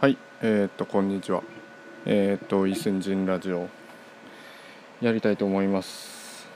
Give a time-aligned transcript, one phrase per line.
[0.00, 1.42] はい、えー、っとこんにちは。
[2.06, 3.68] えー、っと伊勢人ラジオ
[5.00, 6.46] やりたいと思います。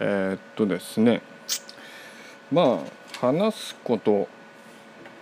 [0.00, 1.22] えー、っとですね、
[2.52, 2.84] ま
[3.22, 4.28] あ話すこと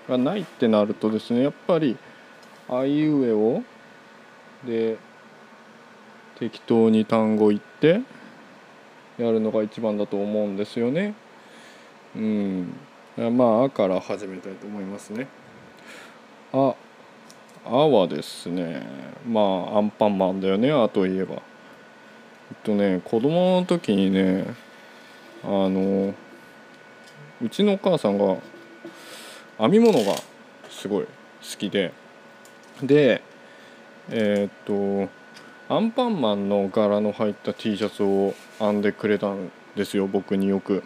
[0.08, 1.96] がないってなるとですね、やっぱり
[2.68, 3.62] あいうえお
[4.66, 4.98] で
[6.40, 8.00] 適当に単語言って
[9.18, 11.14] やるのが一番だと思うんですよね。
[12.16, 12.74] うん、
[13.16, 15.28] まああから始めたいと思いますね。
[16.52, 16.74] あ
[17.70, 18.82] あはですね。
[19.26, 21.34] まあアンパンマンだよねあといえば。
[21.34, 21.38] え
[22.54, 24.46] っとね子供の時にね
[25.44, 26.14] あの
[27.42, 28.36] うちのお母さんが
[29.58, 30.14] 編み物が
[30.70, 31.10] すごい好
[31.58, 31.92] きで。
[32.82, 33.22] で
[34.10, 35.10] えーっと
[35.70, 40.82] アンパンマンの柄の入った T シャツを編んでくれたんですよ僕によく。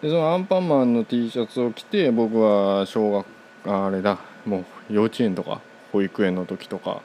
[0.00, 3.26] でそのアンパンマンの T シャツを着て僕は小学
[3.66, 5.60] ああれだもう幼稚園とか
[5.92, 7.02] 保育園の時とか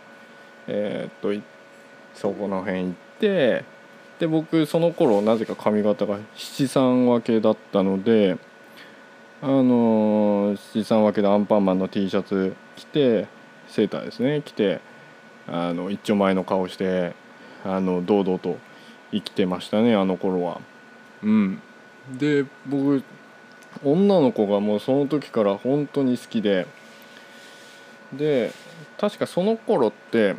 [0.68, 1.46] えーっと
[2.14, 3.66] そこの辺行って
[4.20, 8.38] で僕その頃なぜか髪型が七三分けだったので
[9.42, 13.28] あのー七三分けでアンパンマンの T シャツ着て
[13.68, 14.80] セーターですね着て
[15.48, 17.14] あの一丁前の顔して
[17.66, 18.58] あの堂々と
[19.12, 20.62] 生きてましたねあの頃は。
[21.22, 21.62] うん、
[22.12, 23.04] で僕
[23.84, 26.68] 女の子がもうその時から本当に好きで
[28.18, 28.52] で
[29.00, 30.36] 確かその頃って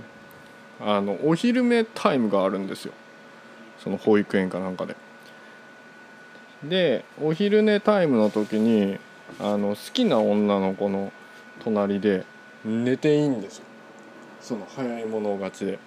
[0.81, 2.93] あのお昼寝タイムがあるんですよ
[3.79, 4.97] その保育園かなんかで。
[6.63, 8.99] でお昼寝タイムの時に
[9.39, 11.13] あの好きな女の子の
[11.63, 12.25] 隣で
[12.65, 13.65] 寝ていいんですよ
[14.41, 15.79] その早い者勝ちで。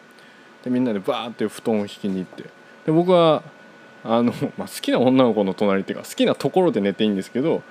[0.63, 2.43] でみんなでバーって布団を引きに行って
[2.85, 3.43] で僕は
[4.03, 7.61] あの、まあ、好きな女の子の隣っていうか好きなところで寝ていいんですけど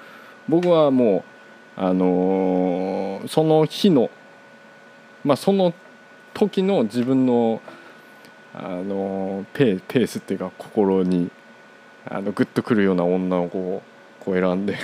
[0.49, 1.36] 僕はもう
[1.77, 4.11] あのーその日の
[5.25, 5.73] まあその
[6.35, 7.61] 時の自分の
[8.55, 11.31] あのーペーペースっていうか心に
[12.09, 13.83] あのグッとくるような女の子を
[14.21, 14.77] こう選んで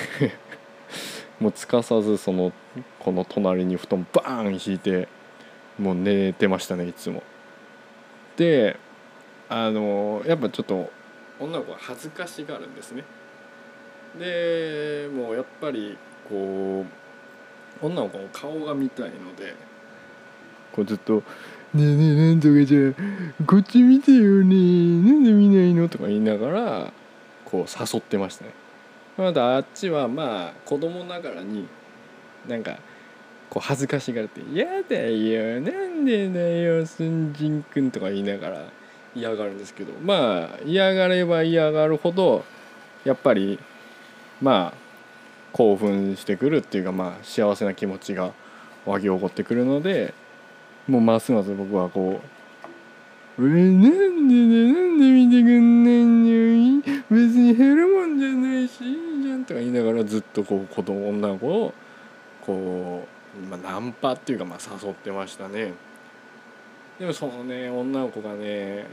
[1.40, 2.52] もうつかさずその
[2.98, 5.08] この隣に布団バーン引いて
[5.78, 7.22] もう寝てましたねいつも。
[8.36, 8.76] で
[9.48, 10.90] あのーやっぱちょっと
[11.40, 13.04] 女の子は恥ずかしがるんですね。
[14.18, 15.96] でもうやっぱり
[16.28, 16.84] こ
[17.82, 19.54] う女の子の顔が見たいので
[20.72, 21.22] こうずっと
[21.74, 22.92] 「ねえねえなんとかじゃ
[23.46, 26.92] こっち見てよねなんで見ないの?」とか言いながら
[27.44, 28.52] こう誘ってましたね。
[29.16, 31.66] まだあっちはまあ子供ながらに
[32.48, 32.78] なんか
[33.50, 38.64] こう恥ずかしがるって「やだよなんでだよすんじんくん」とか言いながら
[39.14, 42.44] 嫌がるんですけどまあ嫌がれば嫌がるほど
[43.04, 43.58] やっぱり
[44.40, 44.81] まあ
[45.52, 48.32] 興奮してくるっていうかまあ幸せな気持ちが
[48.86, 50.14] 湧き起こってくるので
[50.88, 52.26] もうますます僕はこう
[53.42, 61.74] 「俺なんでねなんで見てくんないんだよ別に減るもんじゃないしいいじゃん」とか言いながらずっとこう子供女の子を
[62.44, 65.72] こう、まあ、ナンパっていうかまあ誘ってましたね。
[66.98, 68.86] でもそのね女の子がね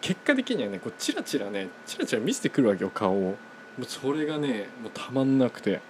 [0.00, 3.36] 結果的にはねこうチラチラねチラチラ見せてくるわけよ顔をも
[3.82, 5.80] うそれがねもうたまんなくて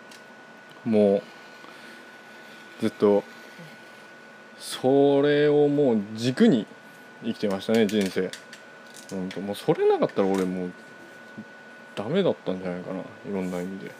[0.84, 1.22] もう
[2.80, 3.24] ずっと
[4.58, 6.66] それをもう軸に
[7.24, 8.30] 生きてましたね人生。
[9.12, 10.72] うんともうそれなかったら俺もう
[11.94, 13.90] ダメだったんじゃないかないろんな意味で、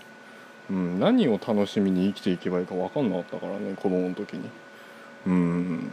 [0.71, 4.51] うん、何を楽しみに生きていけばいいか分かんなかったからね子供の時に。
[5.27, 5.91] うん。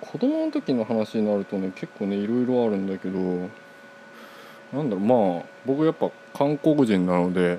[0.00, 3.18] 子供の時の話になるとね結構ねいろいろあるんだけど
[4.72, 7.58] なんだろうまあ僕やっぱ韓国人なので、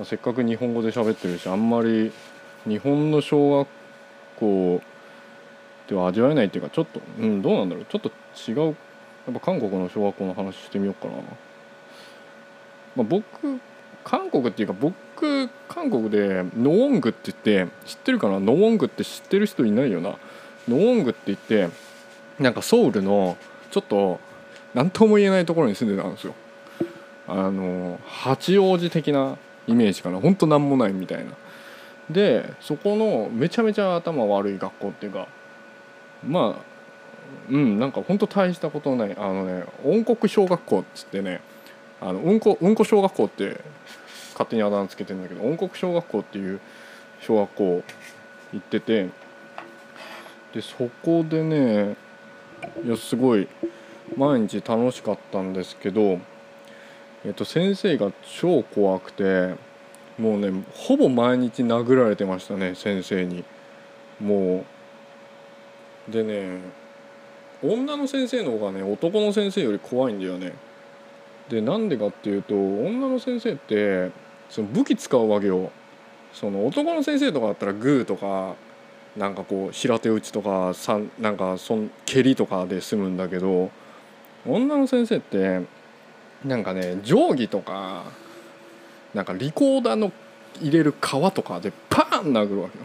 [0.00, 2.10] まあ、せっかく日本語で喋ってるしあんまり
[2.66, 3.68] 日本の小学
[4.36, 4.80] 校
[5.90, 7.84] では味わえないっていうかちょっとうんどうなんだろう。
[7.84, 8.10] ちょっと
[8.50, 8.68] 違う。
[8.68, 8.74] やっ
[9.34, 11.20] ぱ韓国の小学校の話してみようかな、ま
[13.00, 13.60] あ、僕
[14.02, 18.40] 韓国っていうか僕韓国でノウォングって言って知ってるかな？
[18.40, 20.16] ノウォングって知ってる人いないよな？
[20.66, 21.68] ノウォングって言って
[22.38, 23.36] なんかソウルの
[23.70, 24.18] ちょっと
[24.72, 26.34] 何とも言えないところに住んでたんですよ。
[27.28, 29.36] あの八王子的な
[29.66, 30.20] イメージかな。
[30.20, 31.32] ほんと何もないみたいな。
[32.10, 35.28] でそこのめちゃめちゃ頭悪い学校っていうか
[36.26, 36.62] まあ
[37.48, 39.16] うんなんかほんと大したことない。
[39.16, 41.40] あのね音国小学校っつってね
[42.00, 43.60] あのうんこうんこ小学校って
[44.32, 46.60] 勝手にあだ名つけてんだけど音国小学校っていう
[47.20, 47.82] 小学校
[48.52, 49.08] 行ってて
[50.54, 51.94] でそこでね
[52.84, 53.46] いやすごい
[54.16, 56.18] 毎日楽しかったんですけど、
[57.24, 59.54] えっと、先生が超怖くて
[60.18, 63.44] もうねほぼ毎日殴られてましたね先生に。
[64.20, 64.64] も
[66.08, 66.58] うでね
[67.62, 70.52] 女の先生の方がね男の先生より怖いんだよね。
[71.48, 74.10] でなんでかっていうと女の先生って
[74.48, 75.70] その武器使うわけよ。
[76.32, 78.54] その男の先生とかだったらグーとか
[79.16, 83.70] なんかこう平手打ちとかさなんかそん蹴りとかで済むんだけど
[84.46, 85.62] 女の先生って
[86.44, 88.04] なんかね定規とか
[89.14, 90.12] なんかリコーダーの
[90.60, 92.84] 入れる革とかでパーン殴るわけよ。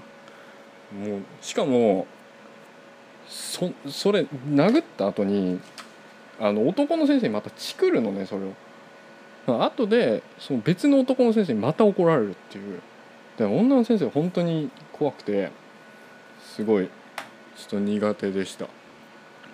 [0.94, 2.08] もうしかも
[3.28, 5.60] そそれ殴った後に
[6.40, 8.54] あの男の先生にまたチクるのねそれを。
[9.64, 12.82] 後でその別の男の先生にまた怒られるっていう
[13.38, 15.52] で女の先生本当に怖くて
[16.44, 16.90] すごい
[17.56, 18.68] ちょっと苦手でした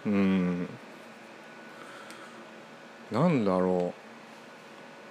[0.06, 0.70] うん
[3.12, 3.94] なんだろ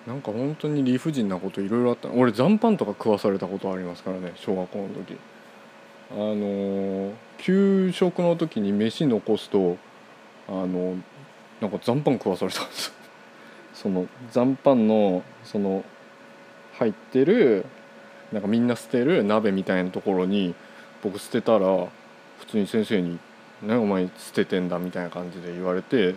[0.07, 0.09] う。
[0.09, 2.11] なんか本当に理不尽なこといろいろあった。
[2.11, 5.17] 俺残飯とか食わされたことありますからね小学校の時。
[6.13, 9.77] あの、給食の時に飯残すと
[10.49, 10.97] あの
[11.61, 12.93] なんか残飯食わされたんです。
[13.75, 15.85] その残飯のその
[16.75, 17.67] 入ってる
[18.33, 20.55] なんかみんな捨てる鍋みたいなところに
[21.03, 21.67] 僕捨てたら
[22.39, 23.19] 普通に先生に
[23.63, 26.15] 「何お前捨ててんだ」みたいな感じで言われて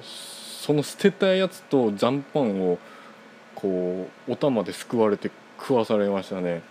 [0.64, 2.80] その捨てたやつと残飯を
[3.54, 5.30] こうお玉ですくわれて
[5.60, 6.62] 食わされましたね。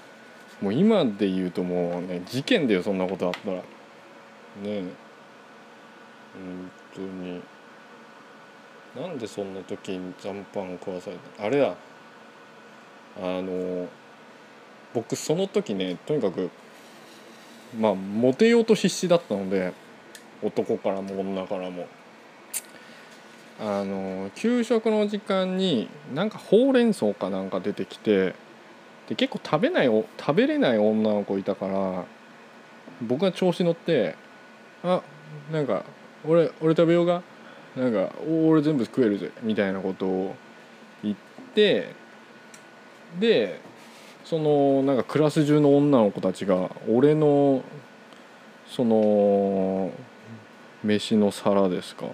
[0.62, 3.56] もう今で言うともうね事件だよそんなことあったら。
[3.56, 3.62] ね
[4.64, 4.82] え。
[6.32, 7.42] 本当に。
[8.96, 11.44] なんでそんな時に残飯食わされた？
[11.44, 11.74] あれだ。
[13.18, 13.88] あの
[14.94, 16.48] 僕その時ねとにかく
[17.78, 19.74] まあモテようと必死だったので
[20.42, 21.86] 男からも女からも。
[23.64, 28.34] あの給食の時間になんかほうれん草かなんか出てきて
[29.08, 32.04] で結構食べない食べれない女の子いたから
[33.00, 34.16] 僕が調子乗って
[34.82, 35.00] 「あ
[35.52, 35.84] なんか
[36.26, 37.22] 俺俺食べようが
[37.76, 40.34] なんか俺全部食えるぜ」みたいなことを
[41.04, 41.16] 言っ
[41.54, 41.94] て
[43.20, 43.60] で
[44.24, 47.62] そのなんかクラス中の女の子たちが俺の
[48.66, 49.92] その
[50.82, 52.06] 飯の皿ですか？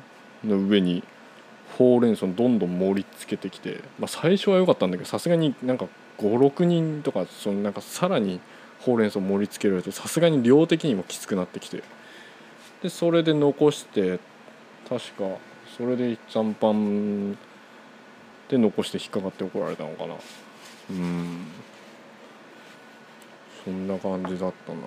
[0.45, 1.03] の上に
[1.78, 5.86] ほうれん草どんどん盛り付けてきて、まあ、最初は良かったんだけどさすがになんか
[6.19, 8.40] 56人とかそのなんかさらに
[8.80, 11.82] ほうれん草盛り付けられるとさすがに量的にもきつくなってきて。
[12.82, 14.20] でそれで残して
[14.88, 15.36] 確か
[15.76, 17.36] それで残飯
[18.48, 20.14] で残して引っかかって怒られたのかな。
[20.90, 21.46] うん。
[23.64, 24.78] そんな感じだったな、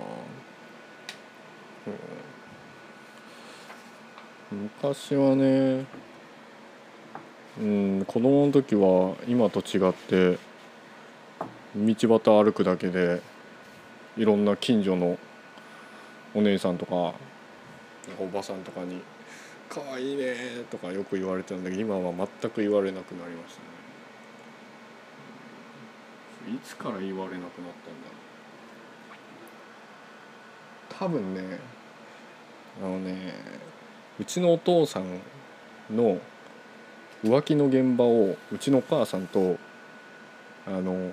[4.51, 5.85] うん、昔はね
[7.59, 10.37] うん子供の時は今と違って
[11.75, 13.21] 道端歩くだけで
[14.15, 15.17] いろんな近所の
[16.33, 17.13] お姉さんとか
[18.19, 19.01] おばさんとかに
[19.69, 20.35] 「かわいいね」
[20.71, 23.71] とかよく言われてたんだけど今は全く言われなくなりましたね。
[26.55, 28.13] いつから言われなくなったんだろ
[30.89, 30.95] う。
[30.99, 31.59] 多分ね
[32.81, 33.33] あのね
[34.19, 35.19] うちのお父さん
[35.89, 36.19] の
[37.23, 39.57] 浮気の現場をうちのお母さんと
[40.65, 41.11] あの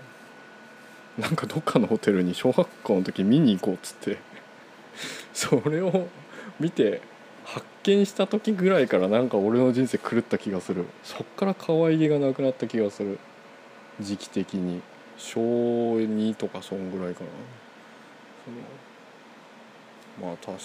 [1.19, 4.19] なんかどっかのホテルに小学校の時見に行こうっつって
[5.35, 6.09] それを
[6.61, 7.01] 見て
[7.45, 10.85] 発見した時ぐらいからなんか俺の人生狂った気がする。
[11.03, 13.19] そっから可愛げがなくなった気がする。
[14.01, 14.83] 時期的に。
[15.17, 17.31] 小2とかそんぐらいかな。
[18.45, 20.59] そのまあ確か。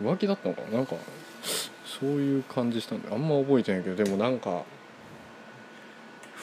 [0.00, 0.78] 浮気だったのかな？
[0.78, 0.94] なんか
[2.00, 4.64] そういう感じしたんであんま覚えてないけどでもなんか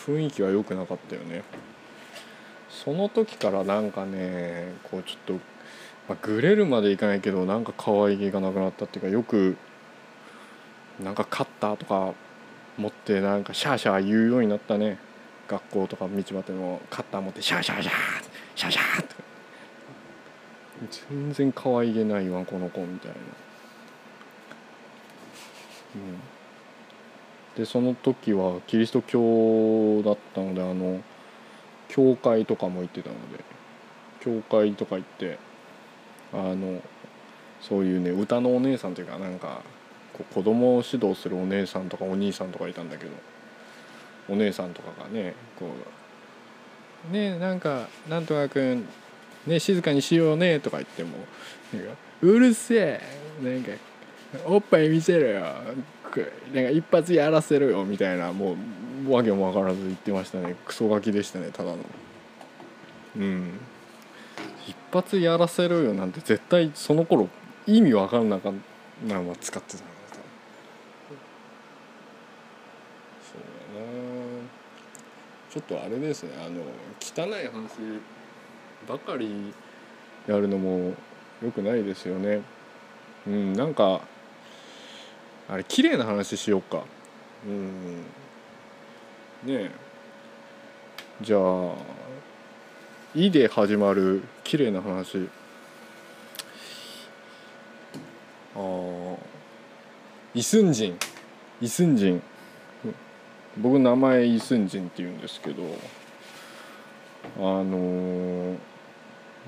[0.06, 1.44] 雰囲気は良くなかったよね。
[2.70, 5.34] その時からなんかねこうちょっと、
[6.08, 9.58] まあ、グレるまでいかないけどなんか可愛げがなくなったっていうかよく
[11.04, 12.14] なんかカッターとか
[12.78, 15.00] 持ってなんかシャーシャー言うようになったね。
[15.48, 17.94] 学校とか道端のカッター持ってシャーシャーシャー
[18.56, 19.16] シャーシャーって
[21.10, 23.16] 全然可愛げないわこの子みたいな。
[27.56, 31.02] でその時はキリスト教だったのであの
[31.88, 33.44] 教会とかも行ってたので
[34.20, 35.40] 教会とか行って
[36.34, 36.82] あの
[37.62, 39.62] そういうね歌のお姉さんというかなんか
[40.14, 43.12] こう子供を指導するお姉さんとかお兄さんとかいたんだけど
[44.30, 45.68] お姉さんとかがねこ
[47.10, 48.88] う「ねなんかなんとかくん
[49.46, 51.18] ね静かにしようね」とか言っても
[52.22, 53.02] 「うるせえ
[53.44, 53.72] なんか
[54.46, 55.42] おっぱい見せろよ。
[56.54, 58.56] なんか一発やらせろよみたいなも
[59.08, 60.56] うわけも分からず言ってましたね。
[60.66, 61.78] クソガキでしたねただの。
[63.18, 63.60] うん。
[64.68, 67.30] 一発やらせろよなんて絶対その頃
[67.66, 68.54] 意味わかんなかっ
[69.08, 70.24] たまま使ってたんだ多分
[73.22, 73.42] そう
[73.76, 73.88] だな。
[75.50, 76.62] ちょっとあれですねあの
[77.00, 78.02] 汚い話
[78.88, 79.54] ばかり
[80.28, 80.94] やるのも
[81.44, 82.42] よくないですよね。
[83.26, 84.02] うんなんか
[85.50, 86.84] あれ綺麗な話しようか。
[87.46, 88.02] うん。
[88.02, 88.04] ね
[89.48, 89.72] え。
[91.22, 91.74] じゃあ
[93.16, 95.30] 「い」で始まる綺麗な話。
[98.56, 99.16] ああ
[100.34, 101.00] イスンジン。
[101.62, 102.24] イスンジン。
[103.58, 105.64] 僕名前イスンジンって言うんですけど
[107.38, 108.58] あのー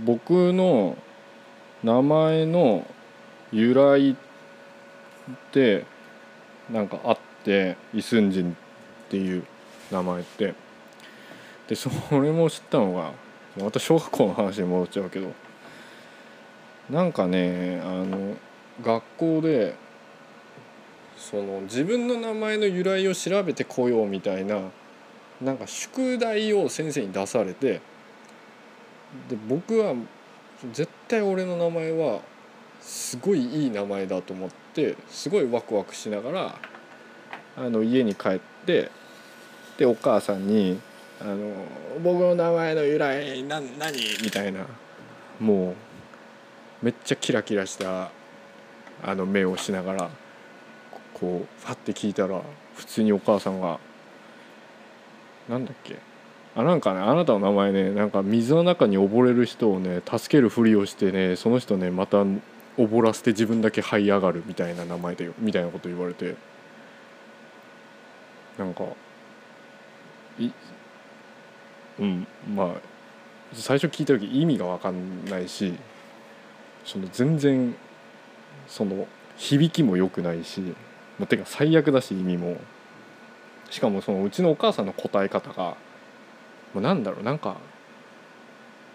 [0.02, 0.98] 僕の
[1.84, 2.88] 名前の
[3.52, 4.29] 由来って
[5.52, 5.86] で
[6.72, 8.56] なんかあってイスンジンっ
[9.10, 9.46] ていう
[9.92, 10.54] 名前って。
[11.70, 13.12] でそれも知ったのが
[13.56, 15.32] また小学校の話に戻っちゃうけど
[16.90, 18.36] なんかねあの
[18.82, 19.76] 学校で
[21.16, 24.62] その自分の名前の由来を調べてこようみたいな
[25.40, 27.82] なんか宿題を先生に出されて
[29.30, 29.94] で僕は
[30.74, 32.22] 絶対俺の名前は
[32.90, 36.60] すごいいい名前だと思ってすごいワクワクしながら
[37.56, 38.90] あの家に帰って
[39.78, 40.80] でお母さんに
[41.22, 41.54] 「あの
[42.04, 44.66] 僕の名前の由来な何?」みたいな
[45.40, 45.76] もう
[46.82, 48.10] めっちゃキラキラした
[49.04, 50.10] あの目をしながら
[51.14, 52.42] こうファッて聞いたら
[52.76, 53.80] 普通にお母さんが
[55.48, 55.98] 「なんだっけ
[56.56, 62.26] あなんかねあなたの名前ねなんか水の中に溺れる人をね助けるふりをしてねその人ねまた
[62.78, 66.36] 溺らせて自分だけ這い上がるみたいな名前でみたいなこと言われて。
[68.60, 68.84] なんか
[70.38, 70.52] い
[71.98, 72.68] うんまあ
[73.54, 75.74] 最初聞いた時意味が分かんないし
[76.84, 77.74] その全然
[78.68, 79.08] その
[79.38, 80.60] 響きも良くないし、
[81.18, 82.58] まあ、てか最悪だし意味も。
[83.70, 85.78] しかもそのうちのお母さんの答え方が
[86.74, 87.58] もうなんだろうなんか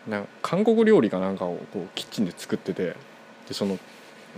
[0.09, 2.97] な韓国料理かなんかをこうキッチンで作ってて
[3.49, 3.79] でその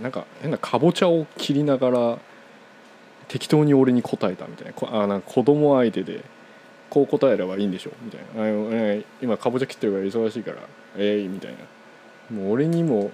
[0.01, 2.19] なんか変なかぼちゃを切りながら
[3.27, 4.73] 適当に俺に答えたみたいな。
[4.73, 6.23] こあなんか子供相手で
[6.89, 8.43] こう答えればいいんでしょみたいな。
[8.43, 10.57] あ、今かぼちゃ切ってるから忙しいから
[10.97, 12.37] えい、みたいな。
[12.37, 13.11] もう俺にも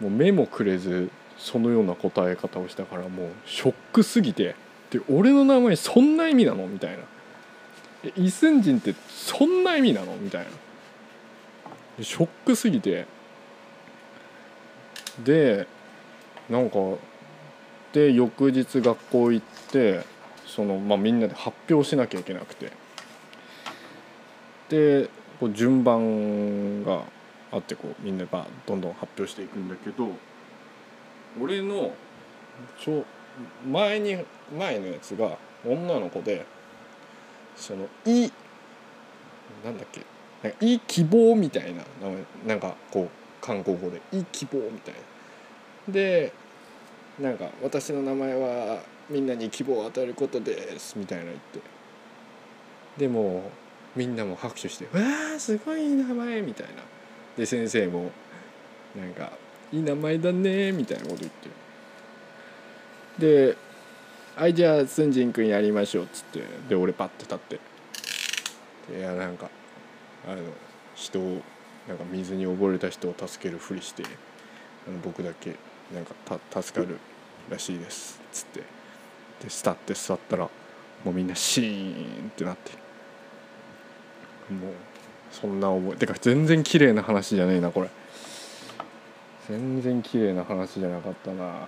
[0.00, 4.54] もう目もくれずそのような答え方をしたからもうショックすぎて
[4.90, 6.66] で俺の名前そんな意味なの？
[6.66, 7.04] みたいな。
[8.16, 10.16] イスンジンってそんな意味なの？
[10.16, 10.46] みたい
[11.98, 12.04] な。
[12.04, 13.06] ショックすぎて
[15.24, 15.66] で
[16.48, 16.76] なんか
[17.92, 20.04] で翌日学校行って
[20.46, 22.72] その、まあ、みんなで発表しなきゃいけなくて。
[24.68, 25.08] で
[25.38, 27.02] こう順番が
[27.52, 30.08] あってこうみんながどんどん発表していくんだけど
[31.40, 31.94] 俺の
[32.78, 33.04] ちょ
[33.70, 34.16] 前に
[34.56, 36.46] 前のやつが女の子で
[37.54, 38.30] その「い」
[39.64, 40.00] なんだっけ
[40.42, 41.82] なんか「い希望」みたいな
[42.46, 43.08] なんかこう
[43.40, 44.94] 韓国語で「い希望」みたい
[45.88, 45.92] な。
[45.92, 46.32] で
[47.20, 51.60] なんか「私の名前はみんなに希望を与えることです」みたいな言って。
[52.98, 53.50] でも
[53.94, 55.02] みんなも拍手して「わ
[55.36, 56.82] あすごいいい名前」みたいな。
[57.36, 58.10] で先生も
[58.98, 59.32] なんか
[59.72, 61.32] 「いい名前だね」みたいなこと言っ
[63.18, 63.56] てで
[64.34, 66.42] 「はいじゃあスンジン君やりましょう」っつって。
[66.68, 67.60] で俺パッて立って。
[68.98, 69.50] いやなんか
[70.28, 70.42] あの
[70.94, 71.42] 人を
[71.88, 74.02] なんか水に溺れた人を助けるふりして
[74.88, 75.54] あの僕だけ
[75.94, 76.14] なんか
[76.50, 76.98] た助かる
[77.50, 78.62] らしいですっつって。
[79.42, 80.48] でスタって座ったら
[81.04, 82.72] もうみんなシーンってなって。
[84.52, 84.72] もう
[85.30, 87.88] そんな覚えてか全然綺麗な話じゃねえなこれ。
[89.48, 91.66] 全然綺麗な話じゃなかったな。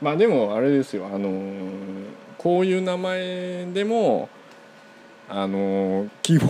[0.00, 1.06] まあでもあれですよ。
[1.06, 1.30] あの
[2.38, 4.28] こういう名前でも
[5.28, 6.46] あのー希望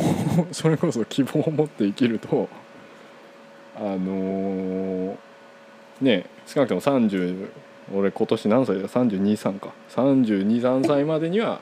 [0.52, 2.48] それこそ希望を持って生きると
[3.76, 5.16] あのー
[6.00, 7.48] ね少なくとも30
[7.94, 9.72] 俺今年何歳だ？323か。
[9.90, 11.60] 323歳までには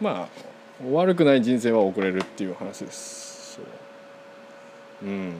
[0.00, 3.60] まあ悪くない人生は送れるっていう話です。
[5.02, 5.32] ううん。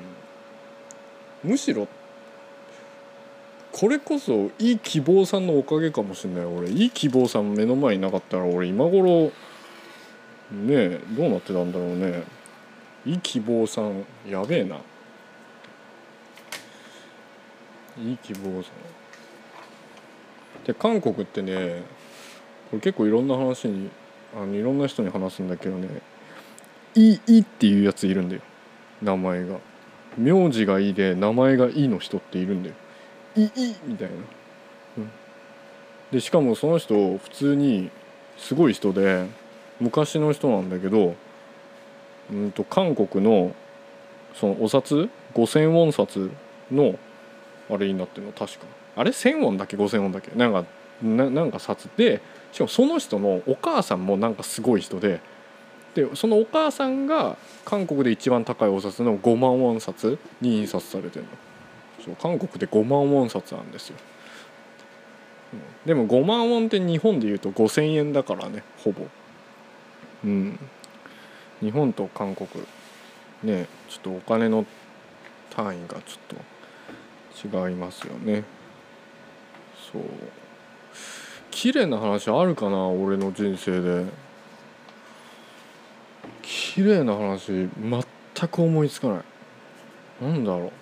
[1.44, 1.86] むしろ
[3.72, 6.70] これこそいい希望さんのおかげかもしれない俺。
[6.70, 9.30] いい希望さん目の前になかったら俺今頃
[10.50, 12.22] ねえどうなってたんだろうね。
[13.06, 14.76] い希望さんやべえな。
[17.98, 18.72] いい希望さん。
[20.66, 21.82] で韓国ってね
[22.70, 23.90] これ結構いろんな話に
[24.36, 25.88] あのいろんな人に話すんだけどね
[26.96, 28.42] 「いい」いいっていうやついるんだよ
[29.00, 29.58] 「名前が。
[30.18, 32.74] 名字が「い」で名前が「い」の人っているんだよ
[33.36, 34.14] 「いい」みたいな、
[34.98, 35.10] うん、
[36.10, 37.90] でしかもその人普通に
[38.38, 39.26] すごい人で
[39.78, 41.14] 昔の人なんだけど、
[42.30, 43.54] うんと韓国の
[44.34, 46.30] そのお札？5,000ウォン札
[46.70, 46.98] の
[47.70, 48.66] あれになってるの確か。
[48.96, 50.30] あれ？1,000ウォンだけ？5,000ウォンだけ？
[50.36, 50.64] なんか
[51.02, 52.20] ななんか札で
[52.52, 55.20] しかもその人のお母さんもなんかすごい人で
[55.94, 61.30] でそのお母さんが韓国で一番高いお札の5万ウォン札に印刷されてるの。
[62.04, 63.96] そう韓国で5万ウォン札なんですよ。
[65.84, 69.06] でも5万ウォンって日本でいうと5,000円だからねほぼ。
[70.24, 70.58] うん。
[71.60, 72.48] 日本と韓国。
[73.42, 74.64] ねちょっとお金の
[75.50, 78.44] 単位がちょっと違いますよね。
[79.92, 80.02] そう。
[81.50, 84.04] 綺麗な話あるかな俺の人生で。
[86.42, 90.24] 綺麗な話全く思いつかない。
[90.24, 90.72] なんだろ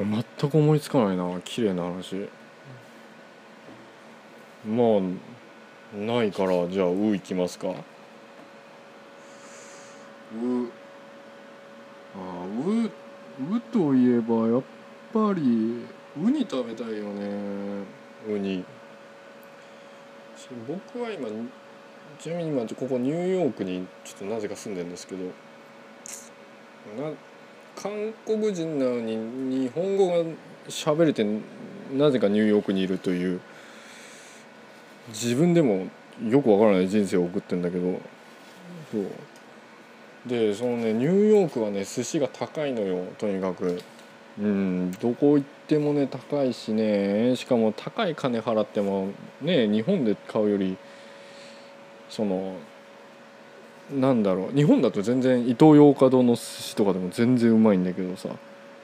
[0.00, 0.04] う。
[0.04, 2.28] 全く思いつかないな綺麗な話。
[4.66, 7.68] まあないからじゃあ「う」いきますか
[10.34, 10.70] 「う」
[12.16, 12.90] あ「う」
[13.56, 14.62] 「う」といえばやっ
[15.12, 17.84] ぱりウニ食べたいよね。
[18.28, 18.64] ウニ。
[20.66, 21.28] 僕は今
[22.18, 27.12] ちなみに今ここニューヨークにちょっとなぜか住んでるんですけどな
[27.76, 30.24] 韓国人なのに日本語が
[30.68, 31.24] 喋れて
[31.92, 33.40] なぜかニューヨークにいるという
[35.08, 35.88] 自分でも
[36.28, 38.00] よくわからない人生を送ってんだけど
[38.90, 39.06] そう
[40.28, 43.80] でそのねニューヨークはね寿司が高いのよとにかく。
[44.40, 49.08] うんどこ行ってもね高いしねしかも高い金払っても
[49.40, 50.76] ね日本で買うより
[52.08, 52.54] その
[53.92, 58.28] なんだろう日本だと全然イトーヨーカドーの寿司とかでも全然うまいんだけどさ。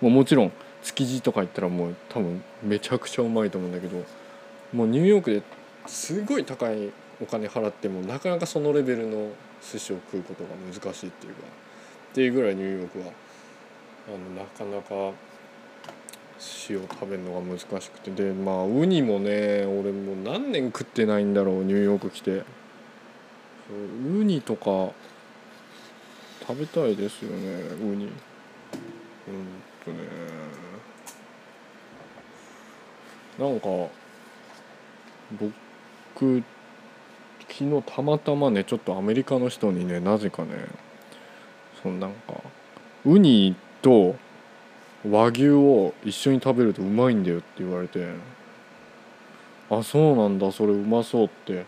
[0.00, 4.04] もうもちろん築地とか行ったらもう多分めちゃくちゃうまいと思うんだけど。
[4.72, 5.42] もうニューヨークで
[5.86, 6.90] すごい高い
[7.22, 9.28] お金払ってもなかなかそのレベルの
[9.72, 11.40] 寿司を食うことが難しいっていうか
[12.12, 13.06] っていうぐらいニューヨークは
[14.08, 15.16] あのなかなか
[16.68, 22.44] 塩食べるのが難しくてでまあウニもね俺もう何年食ってないんだろうニューヨーク来て。
[23.70, 24.92] ウニとか
[26.46, 28.04] 食べたいですよねウニ。
[28.04, 28.10] うん
[29.84, 30.06] とね。
[33.38, 33.66] なんか
[35.32, 36.42] 僕
[37.56, 40.50] 昨日たまたまねちょっとアメリカの人にねなぜかね
[41.82, 42.34] そのなんか
[43.04, 44.16] ウニと
[45.08, 48.08] 和牛を一緒に食べるとうまいんだよって言われて
[49.70, 51.64] あそうなんだそれうまそうって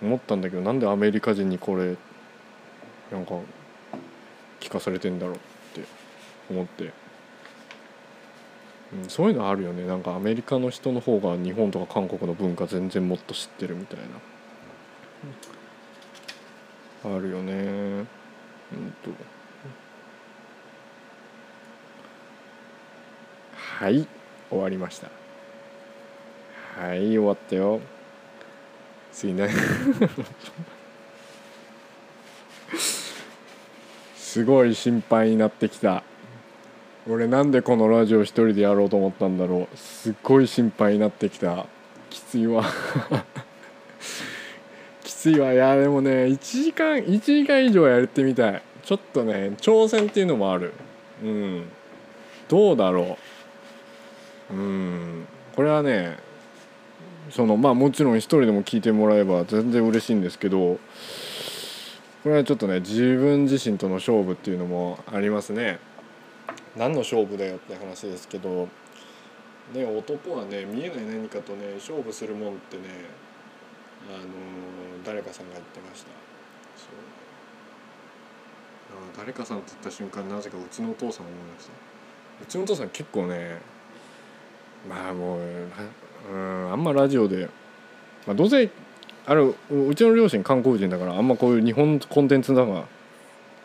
[0.00, 1.96] 思ったんだけどなんでアメリカ人にこれ
[3.10, 3.34] なんか
[4.60, 5.38] 聞かされてんだろうっ
[5.74, 5.86] て
[6.48, 6.92] 思って、
[8.94, 9.86] うん、そういうのあるよね。
[9.86, 14.04] なんかアメリカの人の方が日本とか韓国の文化全然もっと知ってるみたいな、
[17.04, 17.52] あるよね。
[17.52, 17.56] う
[18.00, 18.06] ん
[19.02, 19.10] と。
[23.54, 24.06] はい。
[24.50, 25.08] 終わりました。
[26.78, 27.80] はい終わったよ。
[29.12, 29.48] 次ね。
[34.16, 36.02] すごい心配になってきた。
[37.08, 39.76] 俺なんでこのラジオ一人でやろうと思ったんだろう。
[39.76, 41.66] すっごい心配になってきた。
[42.08, 42.64] きついわ。
[45.22, 45.52] ついわ。
[45.52, 48.62] いやでもね1時間1時間以上やってみたい。
[48.82, 50.72] ちょっとね挑戦っていうのもある。
[51.22, 51.68] うん。
[52.48, 53.16] どうだろ
[54.50, 54.52] う。
[54.52, 55.24] うん。
[55.54, 56.18] これはね
[57.30, 60.80] そのまあもちろん一人でも聞いてもらえば全然嬉しいんですけど
[62.24, 65.78] これはちょっとね自分自身との勝負っていうのもありますね。
[66.76, 68.68] 何の勝負だよって話ですけど
[69.72, 72.82] ね男はね見えない何かとね勝負するもんってね
[74.10, 76.08] あの誰かさんが言ってました。
[76.76, 76.94] そう。
[79.16, 81.72] 誰かさんって言った瞬間なぜかうちのお父さん思いました。
[82.42, 83.58] うちのお父さん結構ね
[84.88, 85.40] まあもう
[86.32, 87.48] うんあんまラジオで、
[88.26, 88.68] まあ、どうせ
[89.26, 92.84] あるうちの両親韓国人だからあんまこういう日本コンテンツだから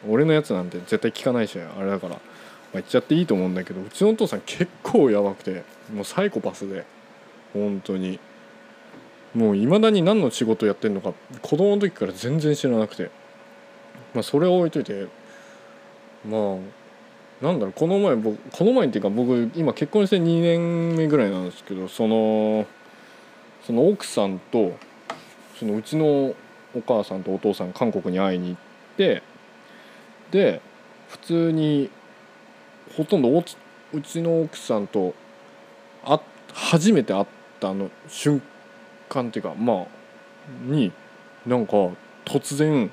[0.08, 2.20] 俺のやつなんて絶対聞かないしあれだから、まあ、
[2.74, 6.86] 言っちゃっていいと思うんだけどうちのお父さん結構やばくてもうサイコパスで
[7.54, 8.20] 本当に。
[9.34, 13.10] もういまだに何の仕事やってんのか子供の時から全然知らなくて。
[14.14, 15.08] まあそれを置いといて
[16.28, 22.66] まあなんだろうこの前僕この前っていうか僕今結婚して2年目ぐらいなんですけどその
[23.66, 24.76] その奥さんと
[25.60, 26.34] そのうちの
[26.76, 28.60] お母さんとお父さん韓国に会いに行っ
[28.98, 29.22] て
[30.32, 30.62] で
[31.10, 31.90] 普通に
[32.96, 35.14] ほとんどうちの奥さんと
[36.54, 37.26] 初めて会っ
[37.60, 38.57] たの瞬間
[39.10, 39.86] っていうかまあ
[40.66, 40.92] に
[41.46, 41.74] なんか
[42.26, 42.92] 突然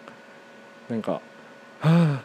[0.88, 1.20] なんか
[1.80, 2.22] 「はあ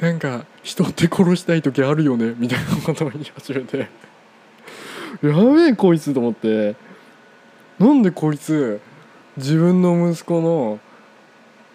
[0.00, 3.88] なんか人って殺したい時あるよね」みたいなことを言い始めて。
[5.22, 6.74] やべえこいつと思って。
[7.78, 8.80] なんでこいつ
[9.36, 10.80] 自分の息子の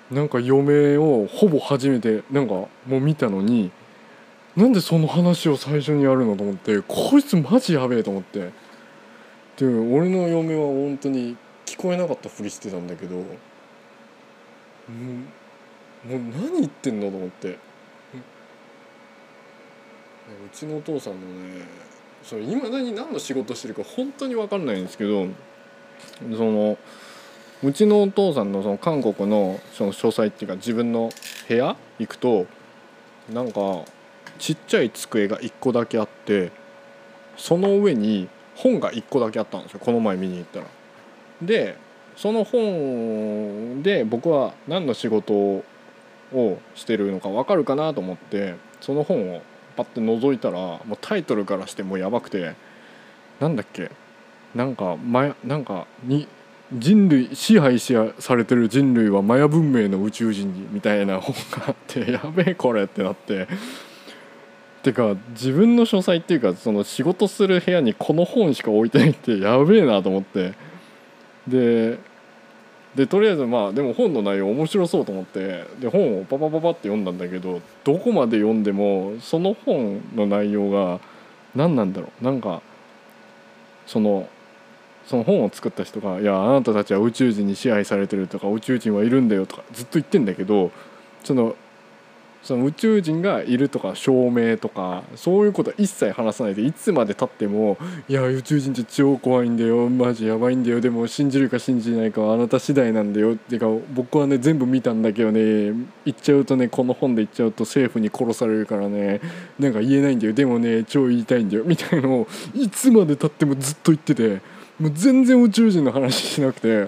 [0.09, 3.71] なんか嫁をほぼ初めてなんかもう見たのに
[4.55, 8.51] なんでその話を最初にやるのと思ってこいつマジやべえと思って。
[9.57, 11.37] で俺の嫁は本当に
[11.71, 13.23] 聞こえなかったふりしてたんだけどもう
[14.91, 17.57] もう何言ってんのと思ってう
[20.51, 21.65] ちのお父さんのね
[22.23, 25.27] それ今何何の仕事してるか本当に分かんないんですけど
[26.35, 26.77] その
[27.63, 31.09] うちのお父さんのその韓国のその書斎っていうか自分の
[31.47, 32.47] 部屋行くと
[33.31, 33.85] なんか
[34.39, 36.51] ちっちゃい机が1個だけあって
[37.37, 40.80] その上に本が1個だけあったんですよこの前見に行ったら。
[41.41, 41.77] で
[42.15, 45.63] その本で僕は何の仕事を
[46.75, 49.41] してるのか分かるかなと思ってその本を
[49.75, 52.55] パッて覗いたらもうタイトルからしてもうやばくて
[53.39, 53.91] なんだっけ
[54.53, 56.27] なんかマなんかに
[56.73, 63.47] 人類支配しされてる人類はマヤ文明の宇宙人にみたいな本があって やべえこれってなって。
[64.83, 70.53] てか自分の書斎っていうかその仕事する部屋にこの本しか置いてないってやべえなと思って。
[71.47, 71.99] で
[72.95, 80.99] でとりあえずまあでも本の内容面白そうと思ってで本をパパパパって読んだんだけどどこまで読んでもその本の内容が
[81.55, 82.23] 何なんだろう。
[82.23, 82.61] なんか
[83.87, 84.27] その
[85.05, 90.71] その本を作った人が「いやあなたたちは宇宙人に支配されてる」とか「宇宙人はいるんだよ」とかずっと言ってんだけど
[91.23, 91.55] その
[92.43, 97.77] その宇宙人がいるとか証明とかそういうことは一切話さないでいつまでたっても
[98.09, 105.41] 「いや宇宙人って超怖いんだよマジやばいんだよでも信じるか信じないかはあなた次第なんだよ」っていうか僕はね全部見たんだけどね
[106.05, 109.21] 言っちゃうとねこの本で言っちゃうと政府に殺されるからね
[109.59, 114.41] なんか言えないんだよでもね超言いたいんだよみたいのをいつまでたってもずっと言ってて
[114.79, 116.87] もう全然宇宙人の話しなくて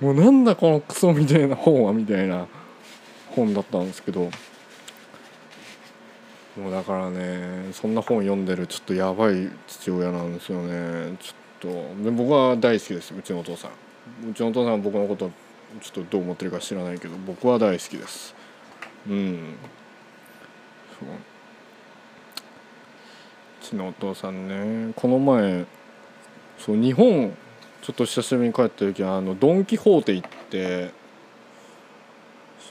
[0.00, 2.46] もうなんだこのクソみたいな本はみたいな
[3.30, 4.28] 本だったんですけど。
[6.58, 11.16] もうだからねそんな本読んでるちょっとやばい父親なんですよね。
[11.20, 13.70] ちょっとで僕は大好きですうちのお父さん。
[14.30, 15.30] うちのお父さんは僕のこと
[15.80, 18.34] ちょっとどう思ってるか知らないけど僕は大好きです。
[19.08, 19.54] うん。
[20.98, 21.08] そう。
[21.08, 21.12] う
[23.60, 24.48] ちのお父さん
[24.88, 25.64] ねこの前
[26.58, 27.36] そう日本
[27.82, 30.90] ちょっと久しぶりに帰った時あのドン・キホーテ行って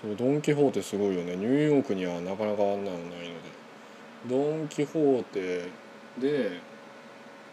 [0.01, 1.37] そうドン・キホーテすごいよね。
[1.37, 3.46] ニューヨークにはなかなかあんなのないので。
[4.29, 5.69] ドン・キホーテ。
[6.19, 6.59] で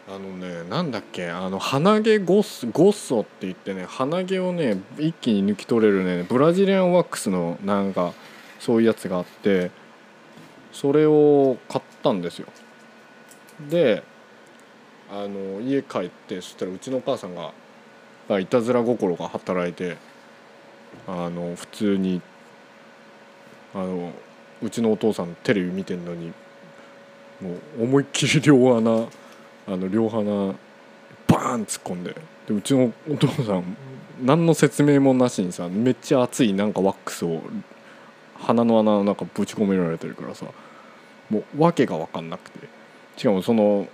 [0.07, 8.13] あのねなんだっけあの鼻毛ゴッゴッソって言ってね鼻毛をね一気に抜き取れるねブラジリアンワックスのなんか
[8.59, 9.71] そういうやつがあって
[10.71, 12.47] それを買ったんですよ。
[13.69, 14.03] で
[15.11, 19.97] あの家帰ってそしたらうちのお母さんがいたずら心が働いて
[21.07, 22.21] あの普通に
[23.73, 24.11] あの
[24.61, 26.33] うちのお父さんテレビ見てんのに
[27.41, 29.05] もう思いっきり両穴
[29.67, 30.23] あの両鼻
[31.27, 32.15] バーン突っ込んで。
[32.47, 33.75] でうちのお父さん
[34.21, 37.41] 何の説明もなしにさめっちゃ熱いなんかワックスを
[38.39, 40.45] 鼻の穴の中ぶち込められてるからさ
[41.31, 42.75] もう訳が分かんなくて。
[43.17, 43.87] しかもその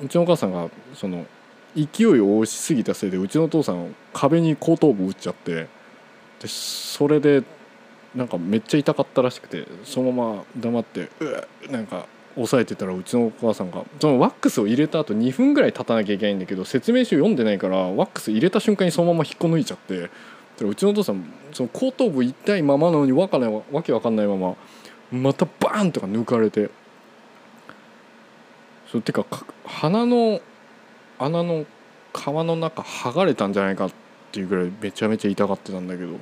[0.00, 1.26] うちのお母さんがその
[1.76, 5.68] 勢いを押しすぎたせいでうちのお父さん壁に後頭部打っちゃって
[6.40, 7.42] でそれで
[8.14, 12.06] なんかめっちゃ痛かったらしくてそのまま黙ってうなんか
[12.38, 20.10] 押さえてたらうちのお母さんがそのワックスを入れた後2分ぐらい経たなきゃいけないんだけど説明書読んでないからワックス入れた瞬間にそのまま引っこ抜いちゃって。
[20.60, 24.56] うちのお父さんその後頭部痛いままなのにわかないわけわかんないまま
[25.12, 26.70] またバーンとか抜かれて。
[28.90, 29.24] そうてか
[29.66, 30.40] 鼻の
[31.18, 31.66] 穴の
[32.12, 33.92] 皮の中剥がれたんじゃないかっ
[34.32, 36.16] ていうぐらいめちゃめちゃ痛がってたんだけど。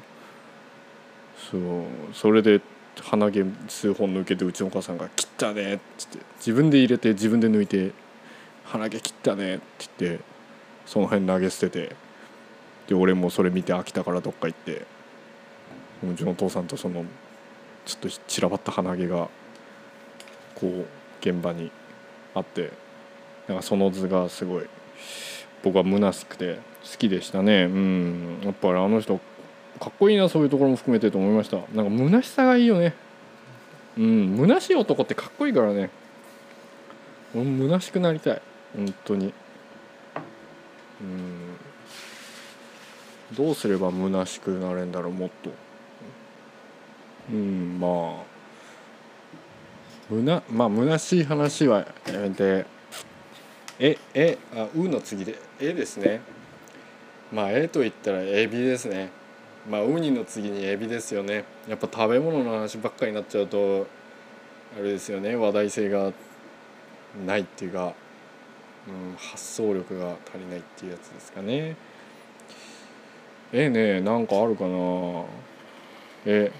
[1.50, 2.60] そうそれで
[3.02, 7.92] 鼻毛数本抜けてうちのお母さんが「切ったね」っつって自分で入れて自分で抜いて
[8.64, 9.64] 「鼻毛切ったね」って
[9.98, 10.24] 言って
[10.86, 11.96] その辺投げ捨てて
[12.88, 14.86] で俺もそれ見て飽きたからどっか行って
[16.04, 17.04] うちのお父さんとその
[17.84, 19.28] ちょっと散らばった鼻毛が
[20.54, 20.86] こう
[21.20, 21.70] 現場に
[22.34, 22.70] あって
[23.48, 24.66] なんかその図がすごい
[25.62, 27.64] 僕は虚しくて好きでしたね。
[27.64, 28.40] うん。
[28.44, 29.20] やっぱりあの人
[29.80, 31.58] かっこいいなそういうところも含めてと思いました。
[31.74, 32.94] なんか虚しさがいいよね。
[33.98, 35.90] うん虚しい男ってかっこいいからね。
[37.34, 38.42] 俺も虚しくなりたい。
[38.74, 39.32] 本当に。
[41.00, 41.56] うん。
[43.36, 45.50] どうすれば虚しくなれんだろうもっと。
[47.32, 48.36] うんまあ。
[50.08, 52.66] むなまあ虚しい話はやめて。
[53.78, 55.36] ええあうの次で。
[55.60, 56.20] えですね。
[57.32, 59.10] まあえと言ったらエビですね。
[59.68, 61.44] まあウニの次にエビですよね。
[61.68, 63.86] やっぱ食べ物の話ばっかりになっちゃうと
[64.78, 65.34] あれですよね。
[65.36, 66.12] 話題性が
[67.26, 67.94] ないっていうか、
[68.88, 71.76] うん、発想力が足りないっていうやつですかね。
[73.52, 75.24] ええねなんかあるかな。
[76.26, 76.52] え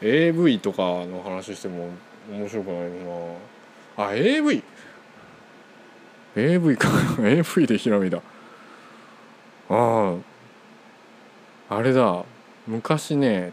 [0.00, 1.88] AV とかの話しても
[2.30, 4.08] 面白くないな。
[4.08, 4.62] あ AV
[6.36, 6.88] AV か。
[7.20, 8.22] AV でひらめいた
[9.68, 10.16] あ
[11.70, 12.24] ああれだ。
[12.66, 13.52] 昔ね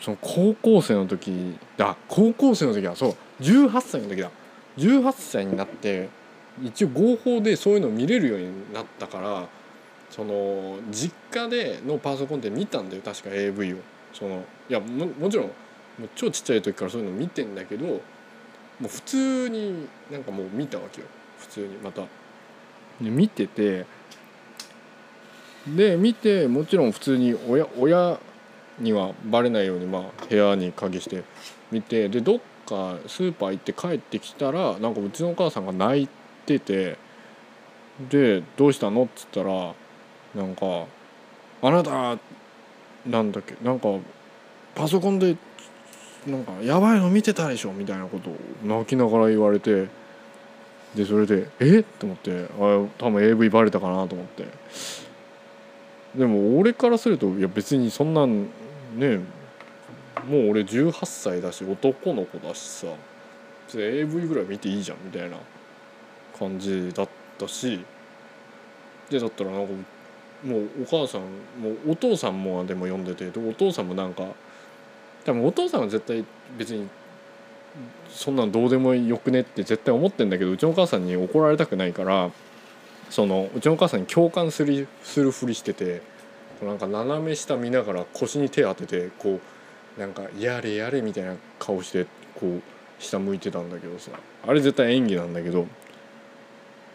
[0.00, 3.42] その高校生の時だ高校生の時はそう。
[3.42, 4.30] 18歳の時だ。
[4.78, 6.08] 18歳になって
[6.62, 9.48] 一応合法でそういうの見れるようになったから
[10.10, 13.02] その実家でのパソコンで見たんだよ。
[13.02, 13.76] 確か AV を。
[14.12, 15.52] そのいやももちろんも
[16.06, 18.00] う超ちっちゃい時からそういうの見てんだけども
[18.84, 21.06] う普通になんかもう見たわけよ。
[21.38, 22.02] 普通にまた。
[23.00, 23.86] で見てて
[25.76, 28.18] で見てもちろん普通に親親
[28.78, 31.22] にはバレないようにまあ部屋に鍵して
[31.70, 36.08] 見てでどっかスーパー行って帰ってきたらなんかうちのお母さんが泣い
[36.46, 36.96] てて
[38.10, 39.74] で「どうしたの?」っつったら
[40.34, 40.86] なんか
[41.62, 42.18] 「あなた
[43.06, 43.88] なんだっけなんか
[44.74, 45.36] パソコンで
[46.26, 49.88] なんかやばいの見てたでしょ」みたいなことを泣きながら言われて
[50.94, 54.44] でそれで「えっ?」と思ってあ多分 AV バレたかなと思って
[56.14, 58.48] でも俺からするといや別にそんなん
[58.96, 59.18] ね
[60.28, 62.86] もう俺18歳だし男の子だしさ
[63.74, 65.36] AV ぐらい見ていいじゃんみたいな
[66.38, 67.84] 感じだったし
[69.08, 69.72] でだったらなんか
[70.44, 74.24] もうお母さんもうお父さんもでも読んでてお父さんもなんか
[75.24, 76.24] 多分お父さんは絶対
[76.56, 76.88] 別に
[78.08, 82.30] そんなんどうでもよくねって絶対思ってんだけどうちのお母さんに怒られたくないから
[83.10, 86.00] そのうちのお母さんに共感するするふりしてて
[86.62, 89.40] なんか斜め下見ながら腰に手当ててこ
[89.96, 92.62] うなんか「やれやれ」みたいな顔してこう
[92.98, 94.12] 下向いてたんだけどさ。
[94.46, 95.66] あれ絶対演技なんだけど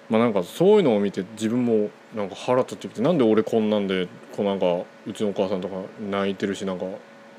[0.09, 4.65] まあなんかそういうのを見て自分もなんか腹立ってきてなんで俺こんなんでこうなんか
[5.07, 5.75] うちのお母さんとか
[6.09, 6.85] 泣いてるしなんか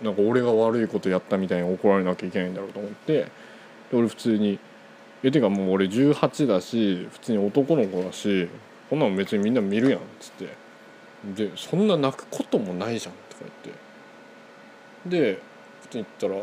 [0.02, 3.28] なんか俺が悪いことやったみたいに怒られなきゃいけないんだろうと思ってで
[3.94, 4.58] 俺普通に
[5.22, 8.48] 「えてかもう俺18だし普通に男の子だし
[8.88, 10.48] こんなの別にみんな見るやん」っつって
[11.24, 13.86] 「でそんな泣くこともないじゃん」とか言って。
[15.06, 15.38] で
[15.82, 16.42] 普通に言ったら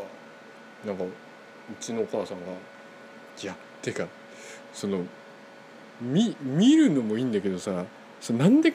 [0.85, 1.07] なんかう
[1.81, 2.45] ちのお母さんが
[3.41, 4.07] 「いやてか
[4.73, 5.05] その
[6.01, 7.85] 見見るのもいいんだけどさ
[8.21, 8.73] そなんで